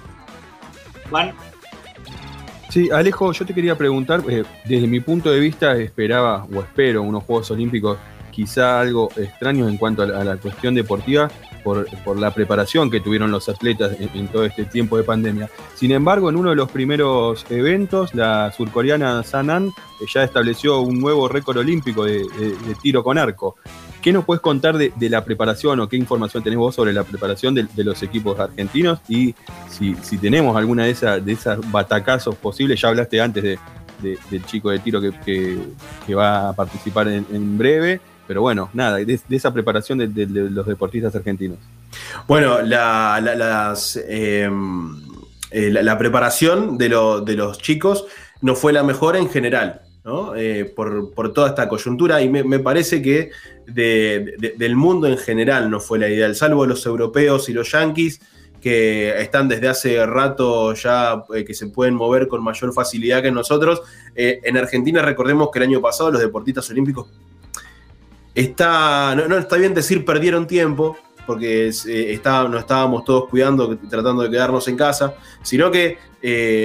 Sí, 2.73 2.89
Alejo, 2.89 3.31
yo 3.31 3.45
te 3.45 3.53
quería 3.53 3.77
preguntar, 3.77 4.23
eh, 4.27 4.43
desde 4.65 4.87
mi 4.87 4.99
punto 4.99 5.29
de 5.29 5.39
vista 5.39 5.77
esperaba 5.77 6.47
o 6.51 6.59
espero 6.61 7.03
unos 7.03 7.23
Juegos 7.23 7.51
Olímpicos 7.51 7.99
quizá 8.31 8.79
algo 8.79 9.11
extraño 9.15 9.69
en 9.69 9.77
cuanto 9.77 10.01
a 10.01 10.23
la, 10.23 10.37
cuestión 10.37 10.73
deportiva 10.73 11.29
por, 11.63 11.85
la 12.19 12.33
preparación 12.33 12.89
que 12.89 12.99
tuvieron 12.99 13.29
los 13.29 13.47
atletas 13.47 13.95
en, 13.99 14.27
todo 14.27 14.43
este 14.43 14.65
tiempo 14.65 14.97
de 14.97 15.03
pandemia. 15.03 15.51
Sin 15.75 15.91
embargo, 15.91 16.31
en 16.31 16.35
uno 16.35 16.49
de 16.49 16.55
los 16.55 16.71
primeros 16.71 17.45
eventos, 17.51 18.15
la 18.15 18.51
surcoreana 18.51 19.21
Sanan 19.21 19.67
eh, 19.67 20.05
ya 20.11 20.23
estableció 20.23 20.79
un 20.79 20.99
nuevo 20.99 21.27
récord 21.27 21.57
olímpico 21.57 22.05
de 22.05 22.25
tiro 22.81 23.03
con 23.03 23.19
arco. 23.19 23.55
¿Qué 24.03 24.11
nos 24.11 24.25
puedes 24.25 24.41
contar 24.41 24.77
de, 24.77 24.91
la 25.09 25.23
preparación 25.23 25.79
o 25.79 25.87
qué 25.87 25.95
información 25.95 26.43
tenés 26.43 26.59
vos 26.59 26.75
sobre 26.75 26.91
la 26.91 27.05
preparación 27.05 27.55
de, 27.55 27.83
los 27.85 28.03
equipos 28.03 28.37
argentinos? 28.37 28.99
Y 29.07 29.33
si, 29.69 30.17
tenemos 30.17 30.57
alguna 30.57 30.83
de, 30.83 30.91
esas 30.91 31.25
de 31.25 31.37
batacazos 31.67 32.35
posibles, 32.35 32.81
ya 32.81 32.89
hablaste 32.89 33.21
antes 33.21 33.57
del 34.01 34.45
chico 34.45 34.71
de 34.71 34.79
tiro 34.79 34.99
que, 34.99 35.57
va 36.13 36.49
a 36.49 36.53
participar 36.53 37.07
en, 37.07 37.57
breve, 37.57 38.01
pero 38.27 38.41
bueno, 38.41 38.69
nada, 38.73 38.97
de, 38.97 39.21
esa 39.29 39.53
preparación 39.53 39.99
de, 39.99 40.25
los 40.27 40.67
deportistas 40.67 41.15
argentinos. 41.15 41.59
Bueno, 42.27 42.61
la, 42.61 43.73
em, 44.09 45.01
eh, 45.49 45.69
la 45.71 45.97
preparación 45.97 46.77
de, 46.77 46.89
los 46.89 47.57
chicos 47.57 48.05
no 48.41 48.55
fue 48.55 48.73
la 48.73 48.83
mejor 48.83 49.15
en 49.15 49.29
general. 49.29 49.79
Eh, 50.35 50.73
por, 50.75 51.31
toda 51.31 51.49
esta 51.49 51.69
coyuntura 51.69 52.21
y 52.21 52.27
me, 52.27 52.59
parece 52.59 53.01
que 53.01 53.31
del 53.65 54.75
mundo 54.75 55.07
en 55.07 55.17
general 55.17 55.69
no 55.69 55.79
fue 55.79 55.97
la 55.97 56.09
ideal, 56.09 56.35
salvo 56.35 56.65
los 56.65 56.85
europeos 56.85 57.47
y 57.47 57.53
los 57.53 57.71
yanquis 57.71 58.19
que 58.61 59.21
están 59.21 59.47
desde 59.47 59.69
hace 59.69 60.05
rato 60.05 60.73
ya 60.73 61.23
eh, 61.33 61.45
que 61.45 61.53
se 61.53 61.67
pueden 61.67 61.93
mover 61.93 62.27
con 62.27 62.43
mayor 62.43 62.73
facilidad 62.73 63.21
que 63.21 63.31
nosotros. 63.31 63.81
Eh, 64.13 64.41
en 64.43 64.57
Argentina 64.57 65.01
recordemos 65.01 65.49
que 65.51 65.59
el 65.59 65.63
año 65.69 65.79
pasado 65.81 66.11
los 66.11 66.21
deportistas 66.21 66.69
olímpicos 66.69 67.07
está, 68.35 69.15
no, 69.15 69.37
está 69.37 69.55
bien 69.55 69.73
decir 69.73 70.03
perdieron 70.03 70.47
tiempo, 70.47 70.97
porque 71.25 71.71
no 72.25 72.57
estábamos 72.57 73.05
todos 73.05 73.29
cuidando, 73.29 73.77
tratando 73.89 74.23
de 74.23 74.29
quedarnos 74.29 74.67
en 74.67 74.75
casa, 74.75 75.15
sino 75.43 75.71
que 75.71 75.97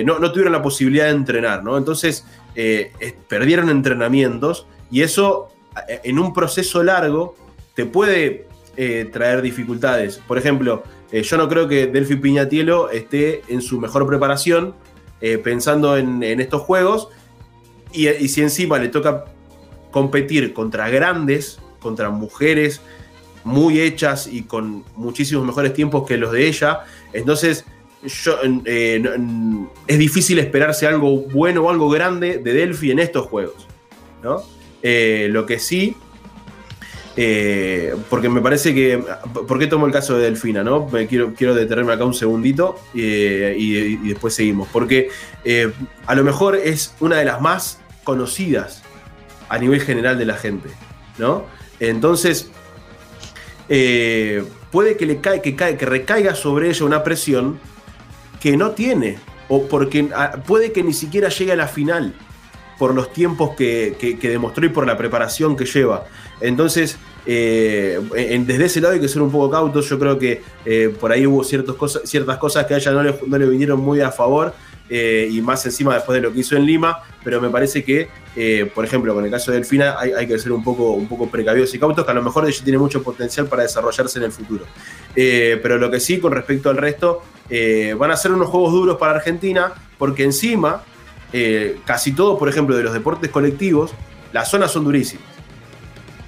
no, 0.05 0.19
no, 0.19 0.33
tuvieron 0.33 0.53
la 0.53 0.63
posibilidad 0.63 1.05
de 1.05 1.13
entrenar, 1.13 1.63
¿no? 1.63 1.77
Entonces, 1.77 2.25
eh, 2.61 2.91
perdieron 3.29 3.71
entrenamientos 3.71 4.67
y 4.91 5.03
eso 5.03 5.47
eh, 5.89 6.01
en 6.03 6.19
un 6.19 6.35
proceso 6.35 6.83
largo 6.83 7.37
te 7.75 7.87
puede 7.87 8.49
eh, 8.77 9.09
traer 9.13 9.43
dificultades. 9.43 10.17
Por 10.27 10.39
ejemplo, 10.39 10.83
yo 11.13 11.37
no 11.37 11.49
creo 11.49 11.69
que 11.69 11.87
Delphi 11.87 12.17
Piñatielo 12.17 12.91
esté 12.91 13.43
en 13.47 13.63
su 13.63 13.81
mejor 13.81 14.07
preparación 14.09 14.75
pensando 15.43 15.97
en, 15.97 16.23
estos 16.23 16.63
juegos 16.63 17.09
y, 17.93 18.09
si 18.29 18.43
encima 18.43 18.79
le 18.79 18.89
toca 18.89 19.25
competir 19.91 20.53
contra 20.53 20.91
grandes, 20.91 21.61
contra 21.81 22.11
mujeres 22.11 22.83
muy 23.43 23.81
hechas 23.81 24.27
y 24.27 24.43
con 24.43 24.85
muchísimos 24.97 25.47
mejores 25.47 25.73
tiempos 25.73 26.07
que 26.07 26.19
los 26.19 26.31
de 26.31 26.47
ella, 26.47 26.81
entonces 27.15 27.65
eh, 28.03 29.03
es 29.87 29.99
difícil 29.99 30.39
esperarse 30.39 30.87
algo 30.87 31.23
bueno 31.23 31.65
o 31.65 31.71
algo 31.71 31.89
grande 31.91 32.39
de 32.39 32.53
Delphi 32.53 32.91
en 32.91 33.01
estos 33.01 33.27
juegos. 33.27 33.67
Eh, 34.83 35.29
lo 35.31 35.45
que 35.47 35.59
sí, 35.59 35.97
eh, 37.17 37.97
porque 38.09 38.29
me 38.29 38.41
parece 38.41 38.75
que. 38.75 39.03
¿Por 39.33 39.59
qué 39.59 39.67
tomo 39.67 39.87
el 39.87 39.93
caso 39.93 40.17
de 40.17 40.25
Delfina? 40.25 40.63
¿no? 40.63 40.87
quiero, 41.09 41.35
quiero 41.35 41.55
detenerme 41.55 41.93
acá 41.93 42.05
un 42.05 42.15
segundito 42.15 42.79
y, 42.95 43.97
después 44.09 44.35
seguimos. 44.35 44.69
Porque 44.69 45.09
a 46.07 46.15
lo 46.15 46.23
mejor 46.23 46.55
es 46.57 46.95
una 47.01 47.17
de 47.17 47.25
las 47.25 47.41
más 47.41 47.81
conocidas 48.05 48.83
a 49.49 49.59
nivel 49.59 49.81
general 49.81 50.19
de 50.19 50.27
la 50.27 50.35
gente. 50.35 50.69
¿no? 51.19 51.47
Entonces, 51.81 52.53
puede 53.67 54.97
que, 54.97 55.07
le 55.07 55.21
cae, 55.21 55.43
que, 55.43 55.57
cae, 55.57 55.77
que 55.77 55.87
recaiga 55.87 56.37
sobre 56.37 56.69
ella 56.69 56.85
una 56.85 57.03
presión 57.03 57.59
que 58.41 58.57
no 58.57 58.73
tiene, 58.73 59.19
o 59.49 59.67
porque 59.67 60.09
ah, 60.15 60.43
puede 60.47 60.73
que 60.73 60.83
ni 60.83 60.93
siquiera 60.93 61.29
llegue 61.29 61.53
a 61.53 61.57
la 61.57 61.69
final 61.69 62.15
por 62.79 62.95
los 62.95 63.13
tiempos 63.13 63.57
que, 63.57 64.17
demostró 64.23 64.65
y 64.65 64.69
por 64.69 64.87
la 64.87 64.97
preparación 64.97 65.57
que 65.57 65.65
lleva. 65.65 66.07
Entonces, 66.41 66.97
eh, 67.27 67.99
desde 68.47 68.65
ese 68.67 68.81
lado 68.81 68.95
hay 68.95 69.01
que 69.01 69.09
ser 69.09 69.21
un 69.21 69.33
poco 69.33 69.51
cautos. 69.51 69.89
Yo 69.89 69.99
creo 69.99 70.19
que 70.19 70.43
eh, 70.65 70.95
por 70.99 71.11
ahí 71.11 71.27
hubo 71.27 71.43
ciertas 71.43 71.75
cosas, 71.75 72.03
ciertas 72.05 72.39
cosas 72.39 72.67
que 72.67 72.75
a 72.75 72.77
ella 72.77 72.93
no 72.93 73.03
le, 73.03 73.19
no 73.27 73.37
le 73.37 73.47
vinieron 73.47 73.81
muy 73.81 74.01
a 74.01 74.13
favor. 74.13 74.55
Eh, 74.91 75.29
y 75.31 75.43
más 75.43 75.65
encima 75.67 75.95
después 75.95 76.17
de 76.17 76.23
lo 76.23 76.33
que 76.33 76.41
hizo 76.41 76.57
en 76.57 76.65
Lima, 76.65 77.03
pero 77.23 77.41
me 77.41 77.51
parece 77.51 77.85
que, 77.85 78.09
por 78.75 78.85
ejemplo, 78.85 79.15
con 79.15 79.25
el 79.25 79.31
caso 79.31 79.51
de 79.51 79.59
Delfina 79.59 79.97
hay, 79.99 80.13
hay, 80.13 80.27
que 80.27 80.39
ser 80.39 80.53
un 80.53 80.65
poco, 80.65 80.93
un 80.93 81.07
poco 81.09 81.29
precavidos 81.29 81.75
y 81.75 81.79
cautos, 81.79 82.05
que 82.05 82.11
a 82.11 82.15
lo 82.15 82.23
mejor 82.23 82.49
ella 82.49 82.65
tiene 82.65 82.79
mucho 82.79 83.03
potencial 83.03 83.47
para 83.49 83.65
desarrollarse 83.65 84.19
en 84.19 84.25
el 84.25 84.33
futuro. 84.33 84.65
pero 85.15 85.77
lo 85.77 85.91
que 85.91 86.01
sí, 86.01 86.19
con 86.19 86.33
respecto 86.33 86.71
al 86.71 86.79
resto, 86.79 87.23
eh, 87.51 87.95
van 87.99 88.11
a 88.11 88.17
ser 88.17 88.33
unos 88.33 88.49
juegos 88.49 88.73
duros 88.73 88.97
para 88.99 89.13
Argentina, 89.13 89.73
porque 89.97 90.25
encima, 90.25 90.83
eh, 91.33 91.81
casi 91.85 92.13
todos, 92.13 92.39
por 92.39 92.49
ejemplo, 92.49 92.77
de 92.77 92.83
los 92.83 92.93
deportes 92.93 93.31
colectivos, 93.31 93.95
las 94.33 94.51
zonas 94.51 94.71
son 94.71 94.85
durísimas. 94.85 95.27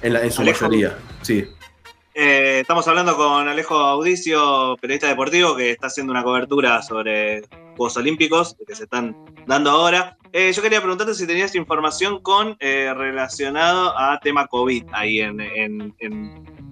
En, 0.01 0.31
su 0.31 0.41
mayoría. 0.41 0.97
Sí. 1.21 1.47
Eh, 2.15 2.59
estamos 2.61 2.87
hablando 2.87 3.15
con 3.15 3.47
Alejo 3.47 3.75
Audicio, 3.75 4.75
periodista 4.81 5.07
deportivo, 5.07 5.55
que 5.55 5.69
está 5.69 5.87
haciendo 5.87 6.11
una 6.11 6.23
cobertura 6.23 6.81
sobre 6.81 7.43
Juegos 7.77 7.97
Olímpicos 7.97 8.55
que 8.67 8.75
se 8.75 8.83
están 8.83 9.15
dando 9.47 9.71
ahora. 9.71 10.17
yo 10.33 10.61
quería 10.61 10.79
preguntarte 10.79 11.13
si 11.13 11.27
tenías 11.27 11.55
información 11.55 12.21
con 12.21 12.57
relacionado 12.59 13.97
a 13.97 14.19
tema 14.19 14.47
COVID 14.47 14.85
ahí 14.93 15.19
en, 15.19 15.93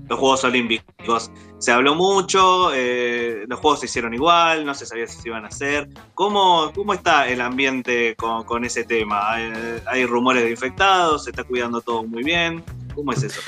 los 0.09 0.19
Juegos 0.19 0.43
Olímpicos. 0.43 1.31
Se 1.59 1.71
habló 1.71 1.95
mucho, 1.95 2.71
eh, 2.73 3.45
los 3.47 3.59
Juegos 3.59 3.81
se 3.81 3.85
hicieron 3.85 4.13
igual, 4.13 4.65
no 4.65 4.73
se 4.73 4.85
sabía 4.85 5.07
si 5.07 5.21
se 5.21 5.29
iban 5.29 5.45
a 5.45 5.49
hacer. 5.49 5.87
¿Cómo, 6.15 6.71
cómo 6.73 6.93
está 6.93 7.27
el 7.27 7.41
ambiente 7.41 8.15
con, 8.15 8.65
ese 8.65 8.83
tema? 8.83 9.33
¿Hay, 9.85 10.05
rumores 10.05 10.43
de 10.43 10.51
infectados? 10.51 11.25
¿Se 11.25 11.29
está 11.29 11.43
cuidando 11.43 11.79
todo 11.81 12.03
muy 12.03 12.23
bien? 12.23 12.63
¿Cómo 12.95 13.13
es 13.13 13.23
eso? 13.23 13.41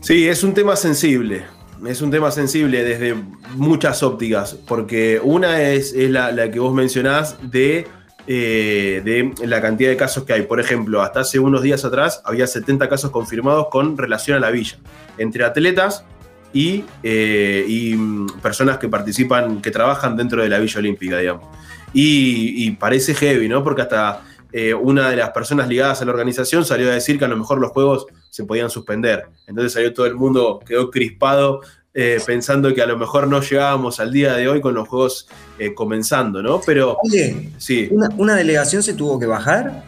Sí, 0.00 0.28
es 0.28 0.44
un 0.44 0.54
tema 0.54 0.76
sensible. 0.76 1.46
Es 1.86 2.02
un 2.02 2.10
tema 2.10 2.30
sensible 2.30 2.82
desde 2.82 3.14
muchas 3.54 4.02
ópticas, 4.02 4.54
porque 4.54 5.20
una 5.22 5.62
es, 5.62 5.94
la, 5.94 6.50
que 6.50 6.58
vos 6.58 6.74
mencionás 6.74 7.36
de 7.50 7.86
eh, 8.30 9.00
de 9.04 9.46
la 9.46 9.62
cantidad 9.62 9.88
de 9.88 9.96
casos 9.96 10.24
que 10.24 10.34
hay. 10.34 10.42
Por 10.42 10.60
ejemplo, 10.60 11.00
hasta 11.00 11.20
hace 11.20 11.38
unos 11.38 11.62
días 11.62 11.84
atrás 11.86 12.20
había 12.26 12.46
70 12.46 12.86
casos 12.86 13.10
confirmados 13.10 13.68
con 13.70 13.96
relación 13.96 14.36
a 14.36 14.40
la 14.40 14.50
villa, 14.50 14.76
entre 15.16 15.44
atletas 15.44 16.04
y, 16.52 16.84
eh, 17.02 17.94
mm, 17.96 18.40
personas 18.42 18.76
que 18.76 18.88
participan, 18.88 19.62
que 19.62 19.70
trabajan 19.70 20.14
dentro 20.14 20.42
de 20.42 20.50
la 20.50 20.58
Villa 20.58 20.78
Olímpica, 20.78 21.16
digamos. 21.18 21.46
Y, 21.94 22.70
parece 22.72 23.14
heavy, 23.14 23.48
¿no? 23.48 23.64
Porque 23.64 23.80
hasta 23.82 24.20
eh, 24.52 24.74
una 24.74 25.08
de 25.08 25.16
las 25.16 25.30
personas 25.30 25.66
ligadas 25.66 26.02
a 26.02 26.04
la 26.04 26.10
organización 26.10 26.66
salió 26.66 26.90
a 26.90 26.94
decir 26.94 27.18
que 27.18 27.24
a 27.24 27.28
lo 27.28 27.36
mejor 27.36 27.58
los 27.58 27.70
Juegos 27.70 28.06
se 28.38 28.44
podían 28.44 28.70
suspender. 28.70 29.26
Entonces 29.48 29.72
salió 29.72 29.92
todo 29.92 30.06
el 30.06 30.14
mundo, 30.14 30.60
quedó 30.64 30.90
crispado 30.90 31.60
eh, 31.92 32.20
pensando 32.24 32.72
que 32.72 32.80
a 32.82 32.86
lo 32.86 32.96
mejor 32.96 33.26
no 33.26 33.40
llegábamos 33.42 33.98
al 33.98 34.12
día 34.12 34.34
de 34.34 34.48
hoy 34.48 34.60
con 34.60 34.74
los 34.74 34.86
juegos 34.86 35.28
eh, 35.58 35.74
comenzando, 35.74 36.40
¿no? 36.42 36.60
Pero 36.64 36.96
Oye, 37.02 37.50
sí, 37.58 37.88
¿una, 37.90 38.08
una 38.16 38.36
delegación 38.36 38.82
se 38.84 38.94
tuvo 38.94 39.18
que 39.18 39.26
bajar? 39.26 39.82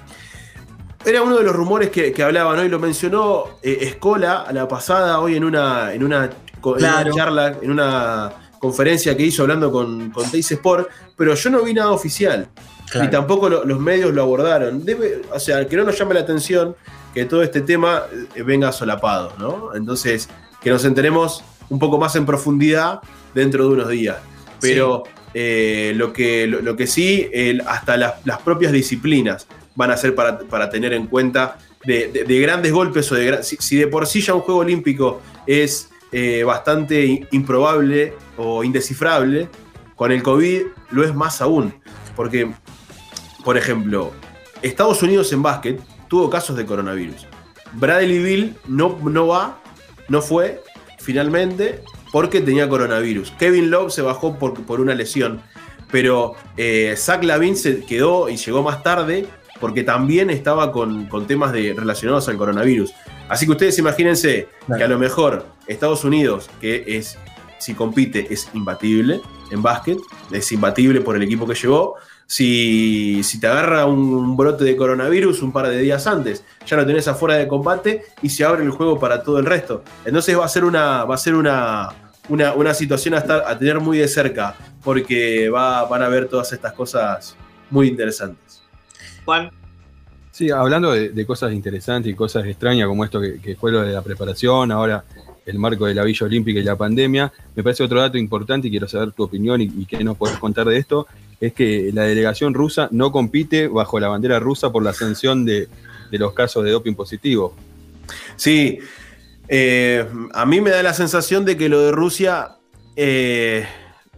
era 1.05 1.23
uno 1.23 1.39
de 1.39 1.45
los 1.45 1.55
rumores 1.57 1.89
que, 1.91 2.13
que 2.13 2.23
hablaban 2.23 2.59
hoy, 2.59 2.69
lo 2.69 2.79
mencionó 2.79 3.45
eh, 3.63 3.79
Escola 3.83 4.43
a 4.43 4.53
la 4.53 4.67
pasada, 4.69 5.21
hoy 5.21 5.37
en 5.37 5.45
una, 5.45 5.95
en 5.95 6.03
una, 6.05 6.25
en 6.27 7.13
charla, 7.15 7.57
en 7.63 7.71
una 7.71 8.31
conferencia 8.59 9.17
que 9.17 9.23
hizo 9.23 9.43
hablando 9.43 9.71
con, 9.73 10.11
con 10.11 10.31
Teis 10.31 10.51
Sport, 10.51 10.89
pero 11.17 11.35
yo 11.35 11.49
no 11.51 11.63
vi 11.63 11.73
nada 11.73 11.93
oficial. 11.93 12.49
Claro. 12.91 13.07
Y 13.07 13.11
tampoco 13.11 13.49
lo- 13.49 13.65
los 13.65 13.79
medios 13.79 14.13
lo 14.13 14.21
abordaron. 14.23 14.85
Debe, 14.85 15.23
o 15.33 15.39
sea, 15.39 15.67
que 15.67 15.77
no 15.77 15.85
nos 15.85 15.97
llame 15.97 16.13
la 16.15 16.21
atención 16.21 16.75
que 17.15 17.25
todo 17.25 17.43
este 17.43 17.61
tema 17.61 18.03
eh, 18.35 18.43
venga 18.43 18.73
solapado, 18.73 19.33
¿no? 19.39 19.75
Entonces, 19.75 20.29
que 20.61 20.71
nos 20.71 20.85
enteremos 20.85 21.43
un 21.69 21.79
poco 21.79 21.99
más 21.99 22.17
en 22.17 22.27
profundidad 22.27 23.01
dentro 23.35 23.67
de 23.67 23.71
unos 23.75 23.89
días. 23.89 24.17
Pero 24.61 25.05
eh, 25.33 25.93
lo, 25.97 26.13
que, 26.13 26.47
lo, 26.47 26.61
lo 26.61 26.77
que 26.77 26.87
sí, 26.87 27.31
hasta 27.67 27.97
las, 27.97 28.15
las 28.27 28.41
propias 28.43 28.73
disciplinas 28.73 29.47
van 29.75 29.91
a 29.91 29.97
ser 29.97 30.15
para, 30.15 30.39
para 30.39 30.69
tener 30.69 30.93
en 30.93 31.07
cuenta 31.07 31.59
de, 31.85 32.09
de- 32.09 32.25
de 32.25 32.41
grandes 32.41 32.73
golpes 32.73 33.11
o 33.11 33.15
de 33.15 33.43
si, 33.43 33.57
si 33.57 33.77
de 33.77 33.87
por 33.87 34.07
sí 34.07 34.21
ya 34.21 34.35
un 34.35 34.41
juego 34.43 34.61
olímpico 34.61 35.23
es 35.47 35.89
eh, 36.13 36.43
bastante 36.45 37.27
improbable 37.31 38.13
o 38.37 38.63
indescifrable, 38.65 39.49
con 39.97 40.13
el 40.13 40.23
COVID 40.23 40.63
lo 40.91 41.05
es 41.05 41.15
más 41.15 41.41
aún. 41.41 41.73
Porque, 42.17 42.51
por 43.45 43.57
ejemplo, 43.57 44.11
Estados 44.61 45.03
Unidos 45.03 45.33
en 45.33 45.43
básquet 45.43 45.81
tuvo 46.11 46.29
casos 46.29 46.57
de 46.57 46.67
coronavirus. 46.67 47.27
Bradley 47.73 48.19
Bill 48.19 48.57
no, 48.67 48.99
no 49.03 49.29
va, 49.29 49.63
no 50.09 50.21
fue 50.21 50.61
finalmente 50.99 51.83
porque 52.13 52.41
tenía 52.41 52.69
coronavirus. 52.69 53.31
Kevin 53.39 53.71
Love 53.71 53.93
se 53.93 54.03
bajó 54.03 54.37
por, 54.39 54.55
por 54.65 54.81
una 54.81 54.95
lesión. 54.95 55.41
Pero 55.93 56.35
eh, 56.57 56.95
Zach 56.97 57.23
Lavin 57.25 57.57
se 57.57 57.85
quedó 57.85 58.29
y 58.29 58.37
llegó 58.37 58.63
más 58.63 58.83
tarde 58.83 59.27
porque 59.61 59.83
también 59.85 60.31
estaba 60.31 60.73
con, 60.73 61.07
con 61.07 61.27
temas 61.27 61.53
de, 61.53 61.75
relacionados 61.77 62.29
al 62.29 62.37
coronavirus. 62.37 62.93
Así 63.29 63.47
que 63.47 63.53
ustedes 63.53 63.79
imagínense 63.79 64.49
Claro. 64.67 64.79
que 64.79 64.85
a 64.85 64.89
lo 64.89 64.99
mejor 64.99 65.47
Estados 65.69 66.05
Unidos, 66.05 66.51
que 66.61 66.85
es, 66.87 67.19
si 67.59 67.75
compite, 67.75 68.27
es 68.33 68.49
imbatible 68.55 69.21
en 69.51 69.63
básquet, 69.63 69.99
es 70.31 70.51
imbatible 70.53 71.01
por 71.01 71.17
el 71.17 71.23
equipo 71.23 71.47
que 71.47 71.55
llevó. 71.55 71.97
Si, 72.27 73.23
si 73.25 73.41
te 73.41 73.49
agarra 73.49 73.87
un 73.87 74.37
brote 74.37 74.65
de 74.65 74.77
coronavirus 74.77 75.43
un 75.43 75.53
par 75.53 75.69
de 75.69 75.79
días 75.79 76.07
antes, 76.07 76.45
ya 76.65 76.77
lo 76.77 76.87
tenés 76.87 77.09
afuera 77.09 77.35
de 77.37 77.49
combate 77.49 78.05
y 78.23 78.29
se 78.31 78.45
abre 78.45 78.63
el 78.63 78.71
juego 78.71 78.99
para 79.01 79.23
todo 79.23 79.39
el 79.39 79.47
resto. 79.47 79.83
Entonces 80.05 80.39
va 80.39 80.45
a 80.45 80.49
ser 80.49 80.65
una, 80.65 81.05
va 81.05 81.17
a 81.17 81.19
ser 81.19 81.35
una, 81.35 81.89
una, 82.29 82.55
una 82.55 82.75
situación 82.75 83.15
a, 83.15 83.19
estar, 83.19 83.43
a 83.47 83.59
tener 83.59 83.81
muy 83.81 83.99
de 83.99 84.07
cerca, 84.07 84.55
porque 84.85 85.49
va, 85.49 85.85
van 85.87 86.03
a 86.03 86.09
ver 86.09 86.29
todas 86.29 86.53
estas 86.53 86.73
cosas 86.73 87.37
muy 87.71 87.89
interesantes. 87.89 88.63
Juan, 89.25 89.51
Sí, 90.33 90.51
hablando 90.51 90.93
de, 90.93 91.11
de 91.11 91.27
cosas 91.27 91.53
interesantes 91.53 92.11
y 92.11 92.15
cosas 92.15 92.47
extrañas 92.47 92.87
como 92.87 93.05
esto 93.05 93.21
que, 93.21 93.41
que 93.41 93.57
fue 93.57 93.73
lo 93.73 93.83
de 93.83 93.93
la 93.93 94.01
preparación, 94.01 94.71
ahora 94.71 95.05
el 95.47 95.59
marco 95.59 95.87
de 95.87 95.95
la 95.95 96.05
Villa 96.05 96.27
Olímpica 96.27 96.61
y 96.61 96.63
la 96.63 96.77
pandemia, 96.77 97.33
me 97.55 97.63
parece 97.63 97.83
otro 97.83 98.01
dato 98.01 98.19
importante 98.19 98.69
y 98.69 98.71
quiero 98.71 98.89
saber 98.89 99.13
tu 99.13 99.23
opinión 99.25 99.61
y, 99.61 99.65
y 99.65 99.87
qué 99.87 100.03
nos 100.05 100.17
puedes 100.17 100.39
contar 100.39 100.67
de 100.67 100.77
esto, 100.79 101.07
es 101.41 101.53
que 101.53 101.91
la 101.93 102.03
delegación 102.05 102.55
rusa 102.55 102.89
no 102.91 103.11
compite 103.13 103.67
bajo 103.69 103.99
la 103.99 104.09
bandera 104.09 104.39
rusa 104.39 104.71
por 104.71 104.83
la 104.83 104.93
sanción 104.93 105.45
de, 105.45 105.69
los 106.11 106.33
casos 106.35 106.65
de 106.65 106.71
doping 106.71 106.95
positivo. 106.95 107.55
Sí, 108.37 108.79
eh, 109.49 110.05
a 110.33 110.45
mí 110.47 110.61
me 110.61 110.71
da 110.71 110.83
la 110.83 110.95
sensación 110.95 111.45
de 111.45 111.57
que 111.57 111.69
lo 111.69 111.81
de 111.81 111.93
Rusia, 111.93 112.57
eh, 112.97 113.65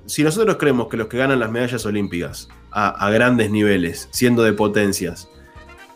si 0.06 0.22
nosotros 0.24 0.56
creemos 0.56 0.88
que 0.88 0.96
los 0.96 1.06
que 1.08 1.18
ganan 1.18 1.38
las 1.40 1.50
medallas 1.50 1.84
olímpicas 1.86 2.48
a, 2.70 2.88
a 2.88 3.10
grandes 3.10 3.50
niveles, 3.50 4.08
siendo 4.10 4.42
de 4.42 4.52
potencias, 4.52 5.28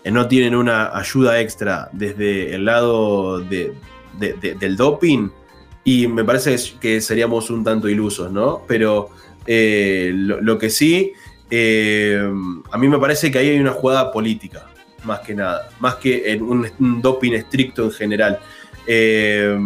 eh, 0.05 0.11
no 0.11 0.29
tienen 0.29 0.55
una 0.55 0.97
ayuda 0.97 1.41
extra 1.41 1.89
desde 1.93 2.55
el 2.55 2.65
lado 2.67 3.41
de- 3.41 3.73
de- 4.19 4.35
de- 4.35 4.55
del 4.55 4.77
doping, 4.77 5.29
y 5.85 6.07
me 6.09 6.25
parece 6.25 6.57
que 6.81 7.01
seríamos 7.01 7.49
un 7.51 7.63
tanto 7.63 7.89
ilusos, 7.89 8.31
¿no? 8.33 8.63
Pero 8.67 9.11
eh, 9.47 10.11
lo, 10.15 10.59
que 10.59 10.69
sí, 10.71 11.13
eh, 11.51 12.21
a 12.73 12.79
mí 12.79 12.89
me 12.89 12.99
parece 12.99 13.31
que 13.31 13.39
ahí 13.39 13.51
hay 13.51 13.59
una 13.61 13.73
jugada 13.73 14.11
política, 14.11 14.67
más 15.05 15.21
que 15.21 15.35
nada, 15.35 15.69
más 15.79 15.95
que 15.97 16.33
en 16.33 16.43
un, 16.43 16.67
doping 17.01 17.33
estricto 17.33 17.85
en 17.85 17.93
general. 17.93 18.41
Eh, 18.87 19.57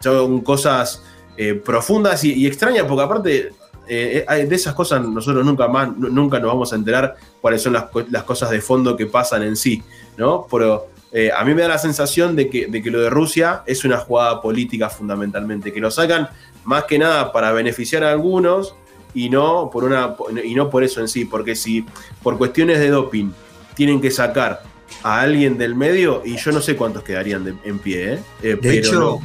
son 0.00 0.40
cosas 0.42 1.02
eh, 1.36 1.54
profundas 1.54 2.22
y, 2.24 2.46
extrañas, 2.46 2.84
porque 2.86 3.02
aparte 3.02 3.50
de 3.86 4.54
esas 4.54 4.74
cosas 4.74 5.02
nosotros 5.06 5.44
nunca 5.44 5.68
más, 5.68 5.96
nu- 5.96 6.08
nunca 6.08 6.38
nos 6.38 6.48
vamos 6.48 6.72
a 6.72 6.76
enterar 6.76 7.16
cuáles 7.40 7.62
son 7.62 7.72
las, 7.72 7.86
las 8.10 8.22
cosas 8.24 8.50
de 8.50 8.60
fondo 8.60 8.96
que 8.96 9.06
pasan 9.06 9.42
en 9.42 9.56
sí, 9.56 9.82
¿no? 10.16 10.46
Pero 10.50 10.88
eh, 11.12 11.30
a 11.36 11.44
mí 11.44 11.54
me 11.54 11.62
da 11.62 11.68
la 11.68 11.78
sensación 11.78 12.34
de 12.36 12.48
que, 12.48 12.66
de 12.68 12.82
que 12.82 12.90
lo 12.90 13.00
de 13.00 13.10
Rusia 13.10 13.62
es 13.66 13.84
una 13.84 13.98
jugada 13.98 14.40
política 14.40 14.88
fundamentalmente, 14.88 15.72
que 15.72 15.80
lo 15.80 15.90
sacan 15.90 16.28
más 16.64 16.84
que 16.84 16.98
nada 16.98 17.32
para 17.32 17.52
beneficiar 17.52 18.02
a 18.04 18.10
algunos 18.10 18.74
y 19.14 19.28
no 19.28 19.68
por 19.70 19.84
una 19.84 20.14
y 20.42 20.54
no 20.54 20.70
por 20.70 20.84
eso 20.84 21.00
en 21.00 21.08
sí, 21.08 21.24
porque 21.26 21.54
si 21.54 21.84
por 22.22 22.38
cuestiones 22.38 22.78
de 22.78 22.88
doping 22.88 23.30
tienen 23.74 24.00
que 24.00 24.10
sacar 24.10 24.62
a 25.02 25.20
alguien 25.20 25.58
del 25.58 25.74
medio 25.74 26.22
y 26.24 26.36
yo 26.36 26.50
no 26.52 26.60
sé 26.62 26.76
cuántos 26.76 27.02
quedarían 27.02 27.44
de- 27.44 27.54
en 27.64 27.78
pie, 27.78 28.14
¿eh? 28.14 28.18
Eh, 28.42 28.48
De 28.48 28.56
pero 28.56 28.72
hecho, 28.74 29.00
no. 29.00 29.20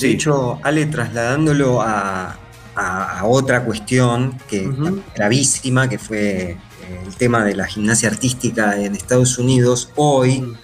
De 0.00 0.10
hecho, 0.10 0.60
Ale, 0.62 0.86
trasladándolo 0.86 1.82
a, 1.82 2.38
a- 2.76 3.18
a 3.18 3.24
otra 3.26 3.64
cuestión 3.64 4.38
que 4.48 4.66
Ujú. 4.68 5.02
gravísima, 5.16 5.88
que 5.88 5.98
fue 5.98 6.50
eh, 6.52 6.58
el 7.04 7.16
tema 7.16 7.44
de 7.44 7.54
la 7.56 7.66
gimnasia 7.66 8.08
artística 8.08 8.80
en 8.80 8.94
Estados 8.94 9.38
Unidos, 9.38 9.90
hoy 9.96 10.40
Mm. 10.40 10.56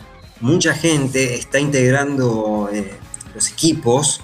Mucha 0.45 0.75
gente 0.75 1.35
está 1.37 1.59
integrando 1.59 2.69
eh, 2.73 2.93
los 3.35 3.51
equipos 3.51 4.21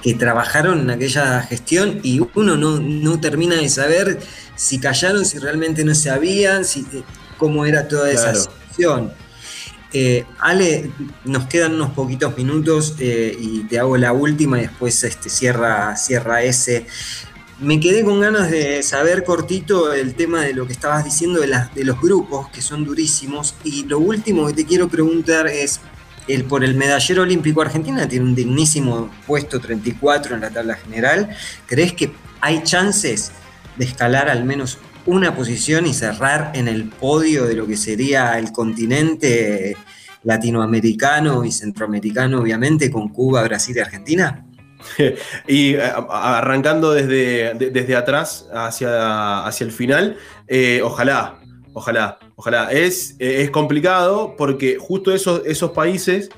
que 0.00 0.14
trabajaron 0.14 0.80
en 0.80 0.90
aquella 0.90 1.42
gestión 1.42 1.98
y 2.04 2.20
uno 2.34 2.56
no, 2.56 2.78
no 2.78 3.18
termina 3.20 3.56
de 3.56 3.68
saber 3.68 4.20
si 4.54 4.78
callaron, 4.78 5.24
si 5.24 5.38
realmente 5.38 5.84
no 5.84 5.94
sabían, 5.94 6.64
si, 6.64 6.80
eh, 6.92 7.02
cómo 7.36 7.66
era 7.66 7.88
toda 7.88 8.10
esa 8.12 8.30
Claro. 8.32 8.38
situación. 8.40 9.12
Eh, 9.92 10.24
Ale, 10.38 10.90
nos 11.24 11.46
quedan 11.46 11.74
unos 11.74 11.90
poquitos 11.90 12.36
minutos 12.36 12.94
eh, 13.00 13.36
y 13.38 13.64
te 13.64 13.80
hago 13.80 13.96
la 13.96 14.12
última 14.12 14.58
y 14.58 14.62
después 14.62 15.02
este, 15.02 15.28
cierra, 15.28 15.96
cierra 15.96 16.42
ese. 16.42 16.86
Me 17.58 17.80
quedé 17.80 18.04
con 18.04 18.20
ganas 18.20 18.50
de 18.50 18.82
saber 18.82 19.24
cortito 19.24 19.94
el 19.94 20.14
tema 20.14 20.42
de 20.42 20.52
lo 20.52 20.66
que 20.66 20.74
estabas 20.74 21.04
diciendo 21.04 21.40
de, 21.40 21.48
de 21.74 21.84
los 21.84 21.98
grupos, 22.00 22.50
que 22.50 22.60
son 22.60 22.84
durísimos. 22.84 23.54
Y 23.64 23.84
lo 23.84 23.98
último 23.98 24.46
que 24.46 24.52
te 24.52 24.66
quiero 24.66 24.88
preguntar 24.88 25.46
es, 25.46 25.80
el, 26.28 26.44
por 26.44 26.64
el 26.64 26.74
medallero 26.74 27.22
olímpico, 27.22 27.62
Argentina 27.62 28.06
tiene 28.06 28.26
un 28.26 28.34
dignísimo 28.34 29.10
puesto 29.26 29.60
34 29.60 30.34
en 30.34 30.40
la 30.42 30.50
tabla 30.50 30.74
general. 30.74 31.34
¿Crees 31.66 31.94
que 31.94 32.12
hay 32.42 32.62
chances 32.62 33.32
de 33.76 33.84
escalar 33.84 34.28
al 34.28 34.44
menos 34.44 34.78
una 35.06 35.34
posición 35.34 35.86
y 35.86 35.94
cerrar 35.94 36.52
en 36.54 36.68
el 36.68 36.90
podio 36.90 37.44
de 37.44 37.54
lo 37.54 37.66
que 37.66 37.76
sería 37.76 38.38
el 38.38 38.52
continente 38.52 39.76
latinoamericano 40.24 41.44
y 41.44 41.52
centroamericano, 41.52 42.40
obviamente, 42.40 42.90
con 42.90 43.08
Cuba, 43.08 43.42
Brasil 43.44 43.76
y 43.76 43.80
Argentina? 43.80 44.45
Y 45.48 45.74
eh, 45.74 45.82
arrancando 46.10 46.92
desde, 46.92 47.54
de- 47.54 47.70
desde 47.70 47.96
atrás 47.96 48.48
hacia, 48.52 49.46
hacia 49.46 49.64
el 49.64 49.72
final, 49.72 50.16
eh, 50.48 50.80
ojalá, 50.82 51.38
ojalá, 51.72 52.18
ojalá. 52.36 52.70
Es, 52.72 53.16
es 53.18 53.50
complicado 53.50 54.34
porque 54.36 54.78
justo 54.80 55.12
esos, 55.12 55.42
esos 55.46 55.70
países 55.72 56.30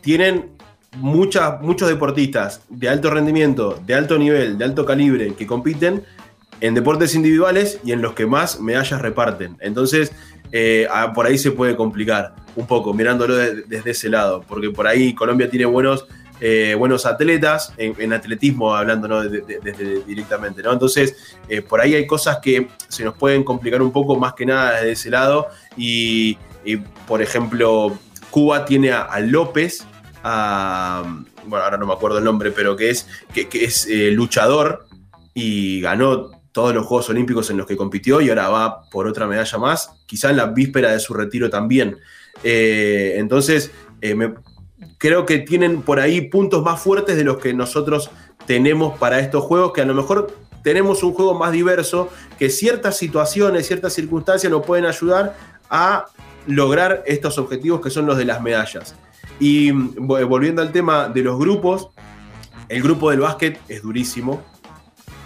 tienen 0.00 0.50
muchas, 0.98 1.60
muchos 1.62 1.88
deportistas 1.88 2.62
de 2.68 2.88
alto 2.88 3.10
rendimiento, 3.10 3.80
de 3.86 3.94
alto 3.94 4.18
nivel, 4.18 4.58
de 4.58 4.64
alto 4.64 4.84
calibre, 4.84 5.34
que 5.34 5.46
compiten 5.46 6.04
en 6.60 6.74
deportes 6.74 7.14
individuales 7.14 7.80
y 7.84 7.92
en 7.92 8.02
los 8.02 8.12
que 8.14 8.26
más 8.26 8.60
medallas 8.60 9.00
reparten. 9.00 9.56
Entonces, 9.60 10.12
eh, 10.52 10.86
por 11.14 11.26
ahí 11.26 11.38
se 11.38 11.50
puede 11.50 11.76
complicar 11.76 12.34
un 12.56 12.66
poco, 12.66 12.92
mirándolo 12.92 13.34
de- 13.36 13.62
desde 13.62 13.92
ese 13.92 14.08
lado, 14.10 14.44
porque 14.46 14.70
por 14.70 14.86
ahí 14.86 15.14
Colombia 15.14 15.48
tiene 15.48 15.64
buenos 15.64 16.06
eh, 16.44 16.74
buenos 16.74 17.06
atletas, 17.06 17.72
en, 17.76 18.12
atletismo 18.12 18.74
hablando 18.74 19.06
¿no? 19.06 19.22
de- 19.22 20.02
directamente. 20.04 20.60
¿no? 20.60 20.72
Entonces, 20.72 21.36
eh, 21.48 21.62
por 21.62 21.80
ahí 21.80 21.94
hay 21.94 22.04
cosas 22.04 22.38
que 22.42 22.66
se 22.88 23.04
nos 23.04 23.14
pueden 23.14 23.44
complicar 23.44 23.80
un 23.80 23.92
poco 23.92 24.16
más 24.16 24.32
que 24.32 24.44
nada 24.44 24.72
desde 24.72 24.90
ese 24.90 25.10
lado. 25.10 25.46
Y, 25.76 26.36
por 27.06 27.22
ejemplo, 27.22 27.96
Cuba 28.32 28.64
tiene 28.64 28.90
a, 28.90 29.20
López, 29.20 29.86
bueno, 30.24 31.64
ahora 31.64 31.76
no 31.78 31.86
me 31.86 31.92
acuerdo 31.92 32.18
el 32.18 32.24
nombre, 32.24 32.50
pero 32.50 32.74
que 32.74 32.90
es, 32.90 33.06
que, 33.32 33.46
es 33.52 33.86
eh, 33.86 34.10
luchador 34.10 34.88
y 35.34 35.80
ganó 35.80 36.42
todos 36.50 36.74
los 36.74 36.84
Juegos 36.84 37.08
Olímpicos 37.08 37.50
en 37.50 37.56
los 37.56 37.68
que 37.68 37.76
compitió 37.76 38.20
y 38.20 38.30
ahora 38.30 38.48
va 38.48 38.90
por 38.90 39.06
otra 39.06 39.28
medalla 39.28 39.58
más, 39.58 39.92
quizá 40.06 40.30
en 40.30 40.38
la 40.38 40.46
víspera 40.46 40.90
de 40.90 40.98
su 40.98 41.14
retiro 41.14 41.48
también. 41.48 41.98
Entonces, 42.42 43.70
me, 44.00 44.34
creo 45.02 45.26
que 45.26 45.40
tienen 45.40 45.82
por 45.82 45.98
ahí 45.98 46.20
puntos 46.20 46.62
más 46.62 46.80
fuertes 46.80 47.16
de 47.16 47.24
los 47.24 47.38
que 47.38 47.52
nosotros 47.52 48.08
tenemos 48.46 48.96
para 49.00 49.18
estos 49.18 49.42
juegos, 49.42 49.72
que 49.72 49.80
a 49.80 49.84
lo 49.84 49.94
mejor 49.94 50.32
tenemos 50.62 51.02
un 51.02 51.12
juego 51.12 51.34
más 51.34 51.50
diverso, 51.50 52.08
que 52.38 52.50
ciertas 52.50 52.98
situaciones, 52.98 53.66
ciertas 53.66 53.94
circunstancias 53.94 54.48
nos 54.48 54.64
pueden 54.64 54.86
ayudar 54.86 55.36
a 55.68 56.04
lograr 56.46 57.02
estos 57.04 57.36
objetivos 57.38 57.80
que 57.80 57.90
son 57.90 58.06
los 58.06 58.16
de 58.16 58.26
las 58.26 58.40
medallas. 58.42 58.94
Y 59.40 59.72
volviendo 59.72 60.62
al 60.62 60.70
tema 60.70 61.08
de 61.08 61.22
los 61.22 61.36
grupos, 61.36 61.88
el 62.68 62.80
grupo 62.80 63.10
del 63.10 63.18
básquet 63.18 63.60
es 63.66 63.82
durísimo, 63.82 64.40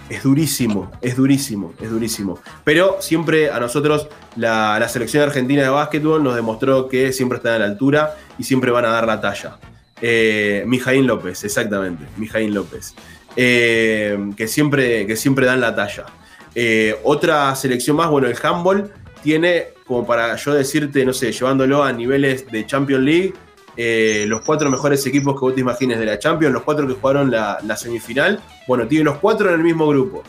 es 0.08 0.22
durísimo, 0.22 0.90
es 1.00 1.16
durísimo, 1.16 1.74
es 1.80 1.90
durísimo. 1.90 2.38
Pero 2.64 2.98
siempre 3.00 3.50
a 3.50 3.58
nosotros 3.58 4.08
la, 4.36 4.86
selección 4.88 5.22
argentina 5.22 5.62
de 5.62 5.68
básquetbol 5.68 6.22
nos 6.22 6.34
demostró 6.34 6.88
que 6.88 7.12
siempre 7.12 7.38
están 7.38 7.54
a 7.54 7.58
la 7.60 7.64
altura 7.66 8.16
y 8.38 8.44
siempre 8.44 8.70
van 8.70 8.84
a 8.84 8.88
dar 8.88 9.06
la 9.06 9.20
talla. 9.20 9.58
Eh, 10.00 10.64
Mijaín 10.66 11.06
López, 11.06 11.42
exactamente, 11.44 12.04
Mijaín 12.16 12.54
López. 12.54 12.94
Eh, 13.34 14.30
que, 14.36 14.48
siempre, 14.48 15.06
que 15.06 15.16
siempre 15.16 15.46
dan 15.46 15.60
la 15.60 15.74
talla. 15.74 16.06
Eh, 16.54 16.96
otra 17.02 17.54
selección 17.54 17.96
más, 17.96 18.08
bueno, 18.08 18.28
el 18.28 18.36
handball 18.42 18.90
tiene, 19.22 19.68
como 19.86 20.06
para 20.06 20.36
yo 20.36 20.54
decirte, 20.54 21.04
no 21.04 21.12
sé, 21.12 21.32
llevándolo 21.32 21.82
a 21.82 21.92
niveles 21.92 22.50
de 22.50 22.64
Champions 22.64 23.04
League, 23.04 23.34
eh, 23.76 24.24
los 24.26 24.40
cuatro 24.40 24.70
mejores 24.70 25.06
equipos 25.06 25.34
que 25.34 25.40
vos 25.40 25.54
te 25.54 25.60
imagines 25.60 25.98
de 25.98 26.06
la 26.06 26.18
Champions, 26.18 26.52
los 26.54 26.62
cuatro 26.62 26.86
que 26.86 26.94
jugaron 26.94 27.30
la, 27.30 27.76
semifinal, 27.76 28.40
bueno, 28.66 28.86
tiene 28.86 29.04
los 29.04 29.18
cuatro 29.18 29.48
en 29.48 29.54
el 29.54 29.62
mismo 29.62 29.86
grupo. 29.88 30.22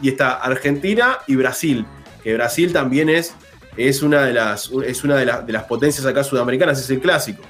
Y 0.00 0.08
está 0.08 0.34
Argentina 0.34 1.18
y 1.26 1.36
Brasil, 1.36 1.84
que 2.22 2.34
Brasil 2.34 2.72
también 2.72 3.08
es, 3.08 3.34
es 3.76 4.02
una, 4.02 4.22
de 4.22 4.32
las, 4.32 4.70
es 4.86 5.04
una 5.04 5.16
de, 5.16 5.52
las 5.52 5.64
potencias 5.64 6.06
acá 6.06 6.24
sudamericanas, 6.24 6.80
es 6.80 6.88
el 6.90 7.00
clásico. 7.00 7.42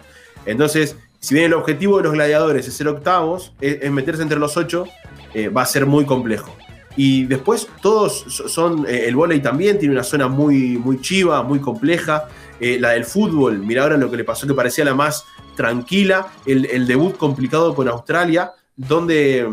Entonces, 0.46 0.96
si 1.20 1.34
bien 1.34 1.46
el 1.46 1.54
objetivo 1.54 1.98
de 1.98 2.04
los 2.04 2.12
gladiadores 2.12 2.66
es 2.66 2.74
ser 2.74 2.88
octavos, 2.88 3.52
es, 3.60 3.90
meterse 3.90 4.22
entre 4.22 4.38
los 4.38 4.56
ocho, 4.56 4.84
eh, 5.34 5.48
va 5.48 5.62
a 5.62 5.66
ser 5.66 5.86
muy 5.86 6.06
complejo. 6.06 6.56
Y 6.96 7.26
después 7.26 7.68
todos 7.80 8.24
son, 8.48 8.84
eh, 8.88 9.04
el 9.06 9.14
volei 9.14 9.40
también 9.40 9.78
tiene 9.78 9.94
una 9.94 10.02
zona 10.02 10.26
muy, 10.26 10.76
muy 10.76 11.00
chiva, 11.00 11.44
muy 11.44 11.60
compleja. 11.60 12.26
Eh, 12.60 12.78
la 12.80 12.90
del 12.90 13.04
fútbol, 13.04 13.58
mira 13.60 13.82
ahora 13.82 13.96
lo 13.96 14.10
que 14.10 14.16
le 14.16 14.24
pasó 14.24 14.46
que 14.46 14.54
parecía 14.54 14.84
la 14.84 14.94
más 14.94 15.24
tranquila, 15.56 16.28
el, 16.46 16.86
debut 16.86 17.16
complicado 17.16 17.74
con 17.74 17.88
Australia, 17.88 18.52
donde, 18.76 19.48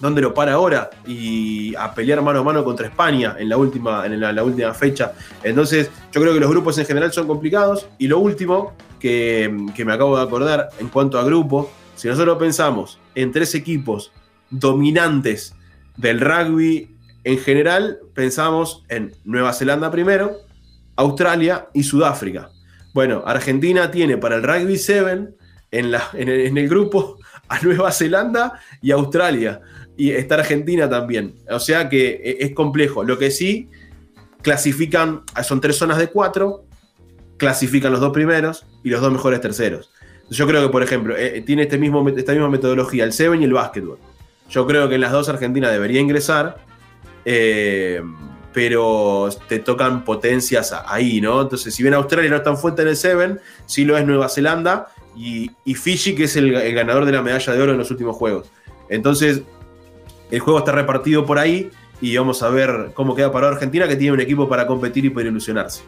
donde 0.00 0.20
lo 0.20 0.34
para 0.34 0.54
ahora 0.54 0.90
y 1.06 1.74
a 1.74 1.94
pelear 1.94 2.20
mano 2.22 2.40
a 2.40 2.42
mano 2.42 2.64
contra 2.64 2.86
España 2.86 3.36
en 3.38 3.48
la 3.48 3.56
última, 3.56 4.04
en 4.06 4.20
la, 4.20 4.44
última 4.44 4.74
fecha. 4.74 5.12
Entonces, 5.42 5.90
yo 6.12 6.20
creo 6.20 6.34
que 6.34 6.40
los 6.40 6.50
grupos 6.50 6.76
en 6.78 6.86
general 6.86 7.12
son 7.12 7.26
complicados. 7.26 7.86
Y 7.98 8.08
lo 8.08 8.18
último 8.18 8.74
que, 9.00 9.68
que 9.74 9.84
me 9.84 9.92
acabo 9.92 10.16
de 10.16 10.22
acordar 10.22 10.68
en 10.78 10.88
cuanto 10.88 11.18
a 11.18 11.24
grupo, 11.24 11.70
si 11.96 12.08
nosotros 12.08 12.38
pensamos 12.38 12.98
en 13.14 13.32
tres 13.32 13.54
equipos 13.54 14.12
dominantes 14.50 15.54
del 15.96 16.20
rugby 16.20 16.94
en 17.24 17.38
general, 17.38 18.00
pensamos 18.14 18.84
en 18.88 19.14
Nueva 19.24 19.52
Zelanda 19.52 19.90
primero, 19.90 20.38
Australia 21.02 21.68
y 21.74 21.82
Sudáfrica. 21.82 22.50
Bueno, 22.92 23.22
Argentina 23.26 23.90
tiene 23.90 24.18
para 24.18 24.36
el 24.36 24.42
Rugby 24.42 24.76
7 24.76 25.28
en, 25.70 26.58
el, 26.58 26.68
grupo 26.68 27.18
a 27.48 27.60
Nueva 27.60 27.92
Zelanda 27.92 28.60
y 28.80 28.90
Australia. 28.90 29.60
Y 29.96 30.10
está 30.10 30.36
Argentina 30.36 30.88
también. 30.88 31.34
O 31.50 31.60
sea 31.60 31.88
que 31.88 32.20
eh, 32.24 32.36
es 32.40 32.54
complejo. 32.54 33.04
Lo 33.04 33.18
que 33.18 33.30
sí, 33.30 33.68
clasifican, 34.42 35.22
son 35.42 35.60
tres 35.60 35.76
zonas 35.76 35.98
de 35.98 36.08
cuatro, 36.08 36.64
clasifican 37.36 37.92
los 37.92 38.00
dos 38.00 38.12
primeros 38.12 38.66
y 38.82 38.90
los 38.90 39.00
dos 39.00 39.12
mejores 39.12 39.40
terceros. 39.40 39.90
Yo 40.30 40.46
creo 40.46 40.62
que, 40.62 40.68
por 40.70 40.82
ejemplo, 40.82 41.16
eh, 41.16 41.42
tiene 41.42 41.62
este 41.62 41.78
mismo, 41.78 42.06
esta 42.08 42.32
misma 42.32 42.48
metodología 42.48 43.04
el 43.04 43.12
7 43.12 43.36
y 43.40 43.44
el 43.44 43.52
básquetbol. 43.52 43.98
Yo 44.48 44.66
creo 44.66 44.88
que 44.88 44.94
en 44.94 45.00
las 45.00 45.12
dos 45.12 45.28
Argentina 45.28 45.70
debería 45.70 46.00
ingresar. 46.00 46.58
Eh, 47.24 48.02
pero 48.52 49.28
te 49.48 49.58
tocan 49.58 50.04
potencias 50.04 50.74
ahí, 50.86 51.20
¿no? 51.20 51.40
Entonces, 51.40 51.74
si 51.74 51.82
bien 51.82 51.94
Australia 51.94 52.30
no 52.30 52.36
es 52.36 52.42
tan 52.42 52.56
fuerte 52.56 52.82
en 52.82 52.88
el 52.88 52.96
Seven, 52.96 53.40
sí 53.66 53.84
lo 53.84 53.96
es 53.96 54.06
Nueva 54.06 54.28
Zelanda 54.28 54.88
y, 55.16 55.50
Fiji, 55.74 56.14
que 56.14 56.24
es 56.24 56.36
el, 56.36 56.52
ganador 56.74 57.04
de 57.04 57.12
la 57.12 57.22
medalla 57.22 57.52
de 57.52 57.62
oro 57.62 57.72
en 57.72 57.78
los 57.78 57.90
últimos 57.90 58.16
juegos. 58.16 58.50
Entonces, 58.88 59.42
el 60.30 60.40
juego 60.40 60.58
está 60.58 60.72
repartido 60.72 61.24
por 61.24 61.38
ahí 61.38 61.70
y 62.00 62.16
vamos 62.16 62.42
a 62.42 62.50
ver 62.50 62.90
cómo 62.94 63.14
queda 63.14 63.32
para 63.32 63.48
Argentina, 63.48 63.88
que 63.88 63.96
tiene 63.96 64.12
un 64.12 64.20
equipo 64.20 64.48
para 64.48 64.66
competir 64.66 65.04
y 65.04 65.10
para 65.10 65.28
ilusionarse. 65.28 65.82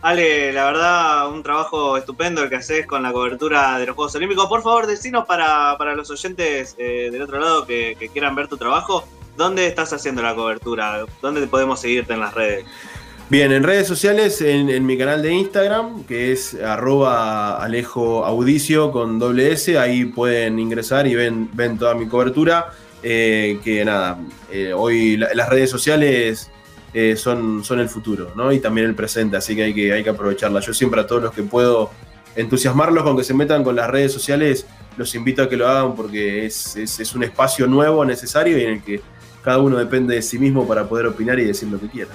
Ale, 0.00 0.52
la 0.52 0.64
verdad, 0.66 1.32
un 1.32 1.42
trabajo 1.42 1.96
estupendo 1.96 2.42
el 2.42 2.48
que 2.48 2.56
haces 2.56 2.86
con 2.86 3.02
la 3.02 3.12
cobertura 3.12 3.78
de 3.78 3.86
los 3.86 3.96
Juegos 3.96 4.14
Olímpicos. 4.14 4.46
Por 4.46 4.62
favor, 4.62 4.86
decinos 4.86 5.26
para, 5.26 5.76
los 5.96 6.08
oyentes 6.10 6.76
eh, 6.78 7.08
del 7.10 7.22
otro 7.22 7.40
lado 7.40 7.66
que 7.66 8.10
quieran 8.12 8.36
ver 8.36 8.46
tu 8.46 8.56
trabajo, 8.56 9.04
¿Dónde 9.38 9.68
estás 9.68 9.92
haciendo 9.92 10.20
la 10.20 10.34
cobertura? 10.34 11.06
¿Dónde 11.22 11.46
podemos 11.46 11.80
seguirte 11.80 12.12
en 12.12 12.18
las 12.18 12.34
redes? 12.34 12.64
Bien, 13.30 13.52
en 13.52 13.62
redes 13.62 13.86
sociales, 13.86 14.40
en, 14.40 14.84
mi 14.84 14.98
canal 14.98 15.22
de 15.22 15.32
Instagram, 15.32 16.02
que 16.06 16.32
es 16.32 16.54
arroba 16.54 17.62
Alejo 17.62 18.24
Audicio 18.24 18.90
con 18.90 19.20
doble 19.20 19.52
S, 19.52 19.78
ahí 19.78 20.06
pueden 20.06 20.58
ingresar 20.58 21.06
y 21.06 21.14
ven, 21.14 21.48
ven 21.52 21.78
toda 21.78 21.94
mi 21.94 22.08
cobertura. 22.08 22.72
Eh, 23.04 23.60
que 23.62 23.84
nada, 23.84 24.18
eh, 24.50 24.72
hoy 24.72 25.16
las 25.16 25.48
redes 25.48 25.70
sociales 25.70 26.50
eh, 26.92 27.14
son, 27.14 27.62
son 27.62 27.78
el 27.78 27.88
futuro, 27.88 28.32
¿no? 28.34 28.50
Y 28.50 28.58
también 28.58 28.88
el 28.88 28.96
presente, 28.96 29.36
así 29.36 29.54
que 29.54 29.62
hay 29.62 29.74
que, 29.74 29.92
hay 29.92 30.02
que 30.02 30.10
aprovecharla. 30.10 30.58
Yo 30.58 30.74
siempre 30.74 31.00
a 31.00 31.06
todos 31.06 31.22
los 31.22 31.32
que 31.32 31.44
puedo 31.44 31.92
entusiasmarlos 32.34 33.04
con 33.04 33.16
que 33.16 33.22
se 33.22 33.34
metan 33.34 33.62
con 33.62 33.76
las 33.76 33.88
redes 33.88 34.12
sociales, 34.12 34.66
los 34.96 35.14
invito 35.14 35.44
a 35.44 35.48
que 35.48 35.56
lo 35.56 35.68
hagan 35.68 35.94
porque 35.94 36.44
es, 36.44 36.74
es 36.74 37.14
un 37.14 37.22
espacio 37.22 37.68
nuevo, 37.68 38.04
necesario 38.04 38.58
y 38.58 38.64
en 38.64 38.70
el 38.70 38.82
que 38.82 39.00
cada 39.42 39.58
uno 39.58 39.76
depende 39.76 40.14
de 40.14 40.22
sí 40.22 40.38
mismo 40.38 40.66
para 40.66 40.88
poder 40.88 41.06
opinar 41.06 41.38
y 41.38 41.44
decir 41.44 41.68
lo 41.68 41.80
que 41.80 41.88
quiera. 41.88 42.10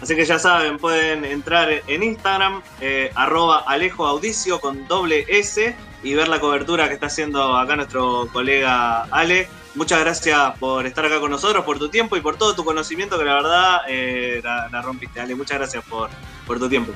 Así 0.00 0.16
que 0.16 0.24
ya 0.24 0.38
saben, 0.38 0.78
pueden 0.78 1.24
entrar 1.26 1.68
en 1.86 2.02
Instagram, 2.02 2.62
eh, 2.80 3.10
arroba 3.14 3.64
Alejo 3.66 4.06
Audicio 4.06 4.58
con 4.58 4.88
doble 4.88 5.26
S 5.28 5.76
y 6.02 6.14
ver 6.14 6.28
la 6.28 6.40
cobertura 6.40 6.88
que 6.88 6.94
está 6.94 7.06
haciendo 7.06 7.56
acá 7.56 7.76
nuestro 7.76 8.28
colega 8.32 9.02
Ale. 9.10 9.48
Muchas 9.74 10.00
gracias 10.00 10.58
por 10.58 10.86
estar 10.86 11.04
acá 11.04 11.20
con 11.20 11.30
nosotros, 11.30 11.64
por 11.64 11.78
tu 11.78 11.90
tiempo 11.90 12.16
y 12.16 12.22
por 12.22 12.36
todo 12.36 12.54
tu 12.54 12.64
conocimiento, 12.64 13.18
que 13.18 13.24
la 13.24 13.34
verdad 13.34 13.78
eh, 13.88 14.40
la, 14.42 14.82
rompiste. 14.82 15.20
Ale, 15.20 15.34
muchas 15.34 15.58
gracias 15.58 15.84
por, 15.84 16.08
por 16.46 16.58
tu 16.58 16.68
tiempo. 16.68 16.92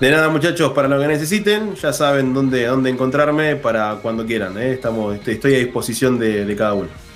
De 0.00 0.10
nada, 0.10 0.28
muchachos, 0.30 0.72
para 0.72 0.88
lo 0.88 0.98
que 0.98 1.06
necesiten, 1.06 1.74
ya 1.74 1.92
saben 1.92 2.32
dónde, 2.32 2.64
dónde 2.64 2.88
encontrarme 2.88 3.56
para 3.56 3.96
cuando 3.96 4.24
quieran. 4.24 4.56
¿eh? 4.56 4.72
Estamos, 4.72 5.18
estoy 5.26 5.54
a 5.54 5.58
disposición 5.58 6.18
de 6.18 6.56
cada 6.56 6.72
uno. 6.72 7.07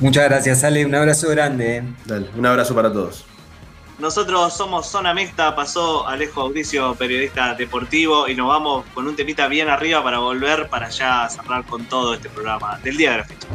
Muchas 0.00 0.24
gracias, 0.24 0.64
Ale. 0.64 0.86
Un 0.86 0.94
abrazo 0.94 1.28
grande. 1.28 1.76
Eh. 1.76 1.82
Dale, 2.06 2.30
un 2.36 2.46
abrazo 2.46 2.74
para 2.74 2.92
todos. 2.92 3.26
Nosotros 3.98 4.54
somos 4.54 4.86
Zona 4.86 5.12
Mixta, 5.12 5.54
pasó 5.54 6.08
Alejo 6.08 6.40
Audicio, 6.40 6.94
periodista 6.94 7.54
deportivo, 7.54 8.28
y 8.28 8.34
nos 8.34 8.48
vamos 8.48 8.86
con 8.94 9.06
un 9.06 9.14
temita 9.14 9.46
bien 9.46 9.68
arriba 9.68 10.02
para 10.02 10.18
volver 10.18 10.70
para 10.70 10.88
ya 10.88 11.28
cerrar 11.28 11.66
con 11.66 11.84
todo 11.84 12.14
este 12.14 12.30
programa 12.30 12.78
del 12.82 12.96
día 12.96 13.10
de 13.12 13.16
la 13.18 13.24
fecha. 13.24 13.48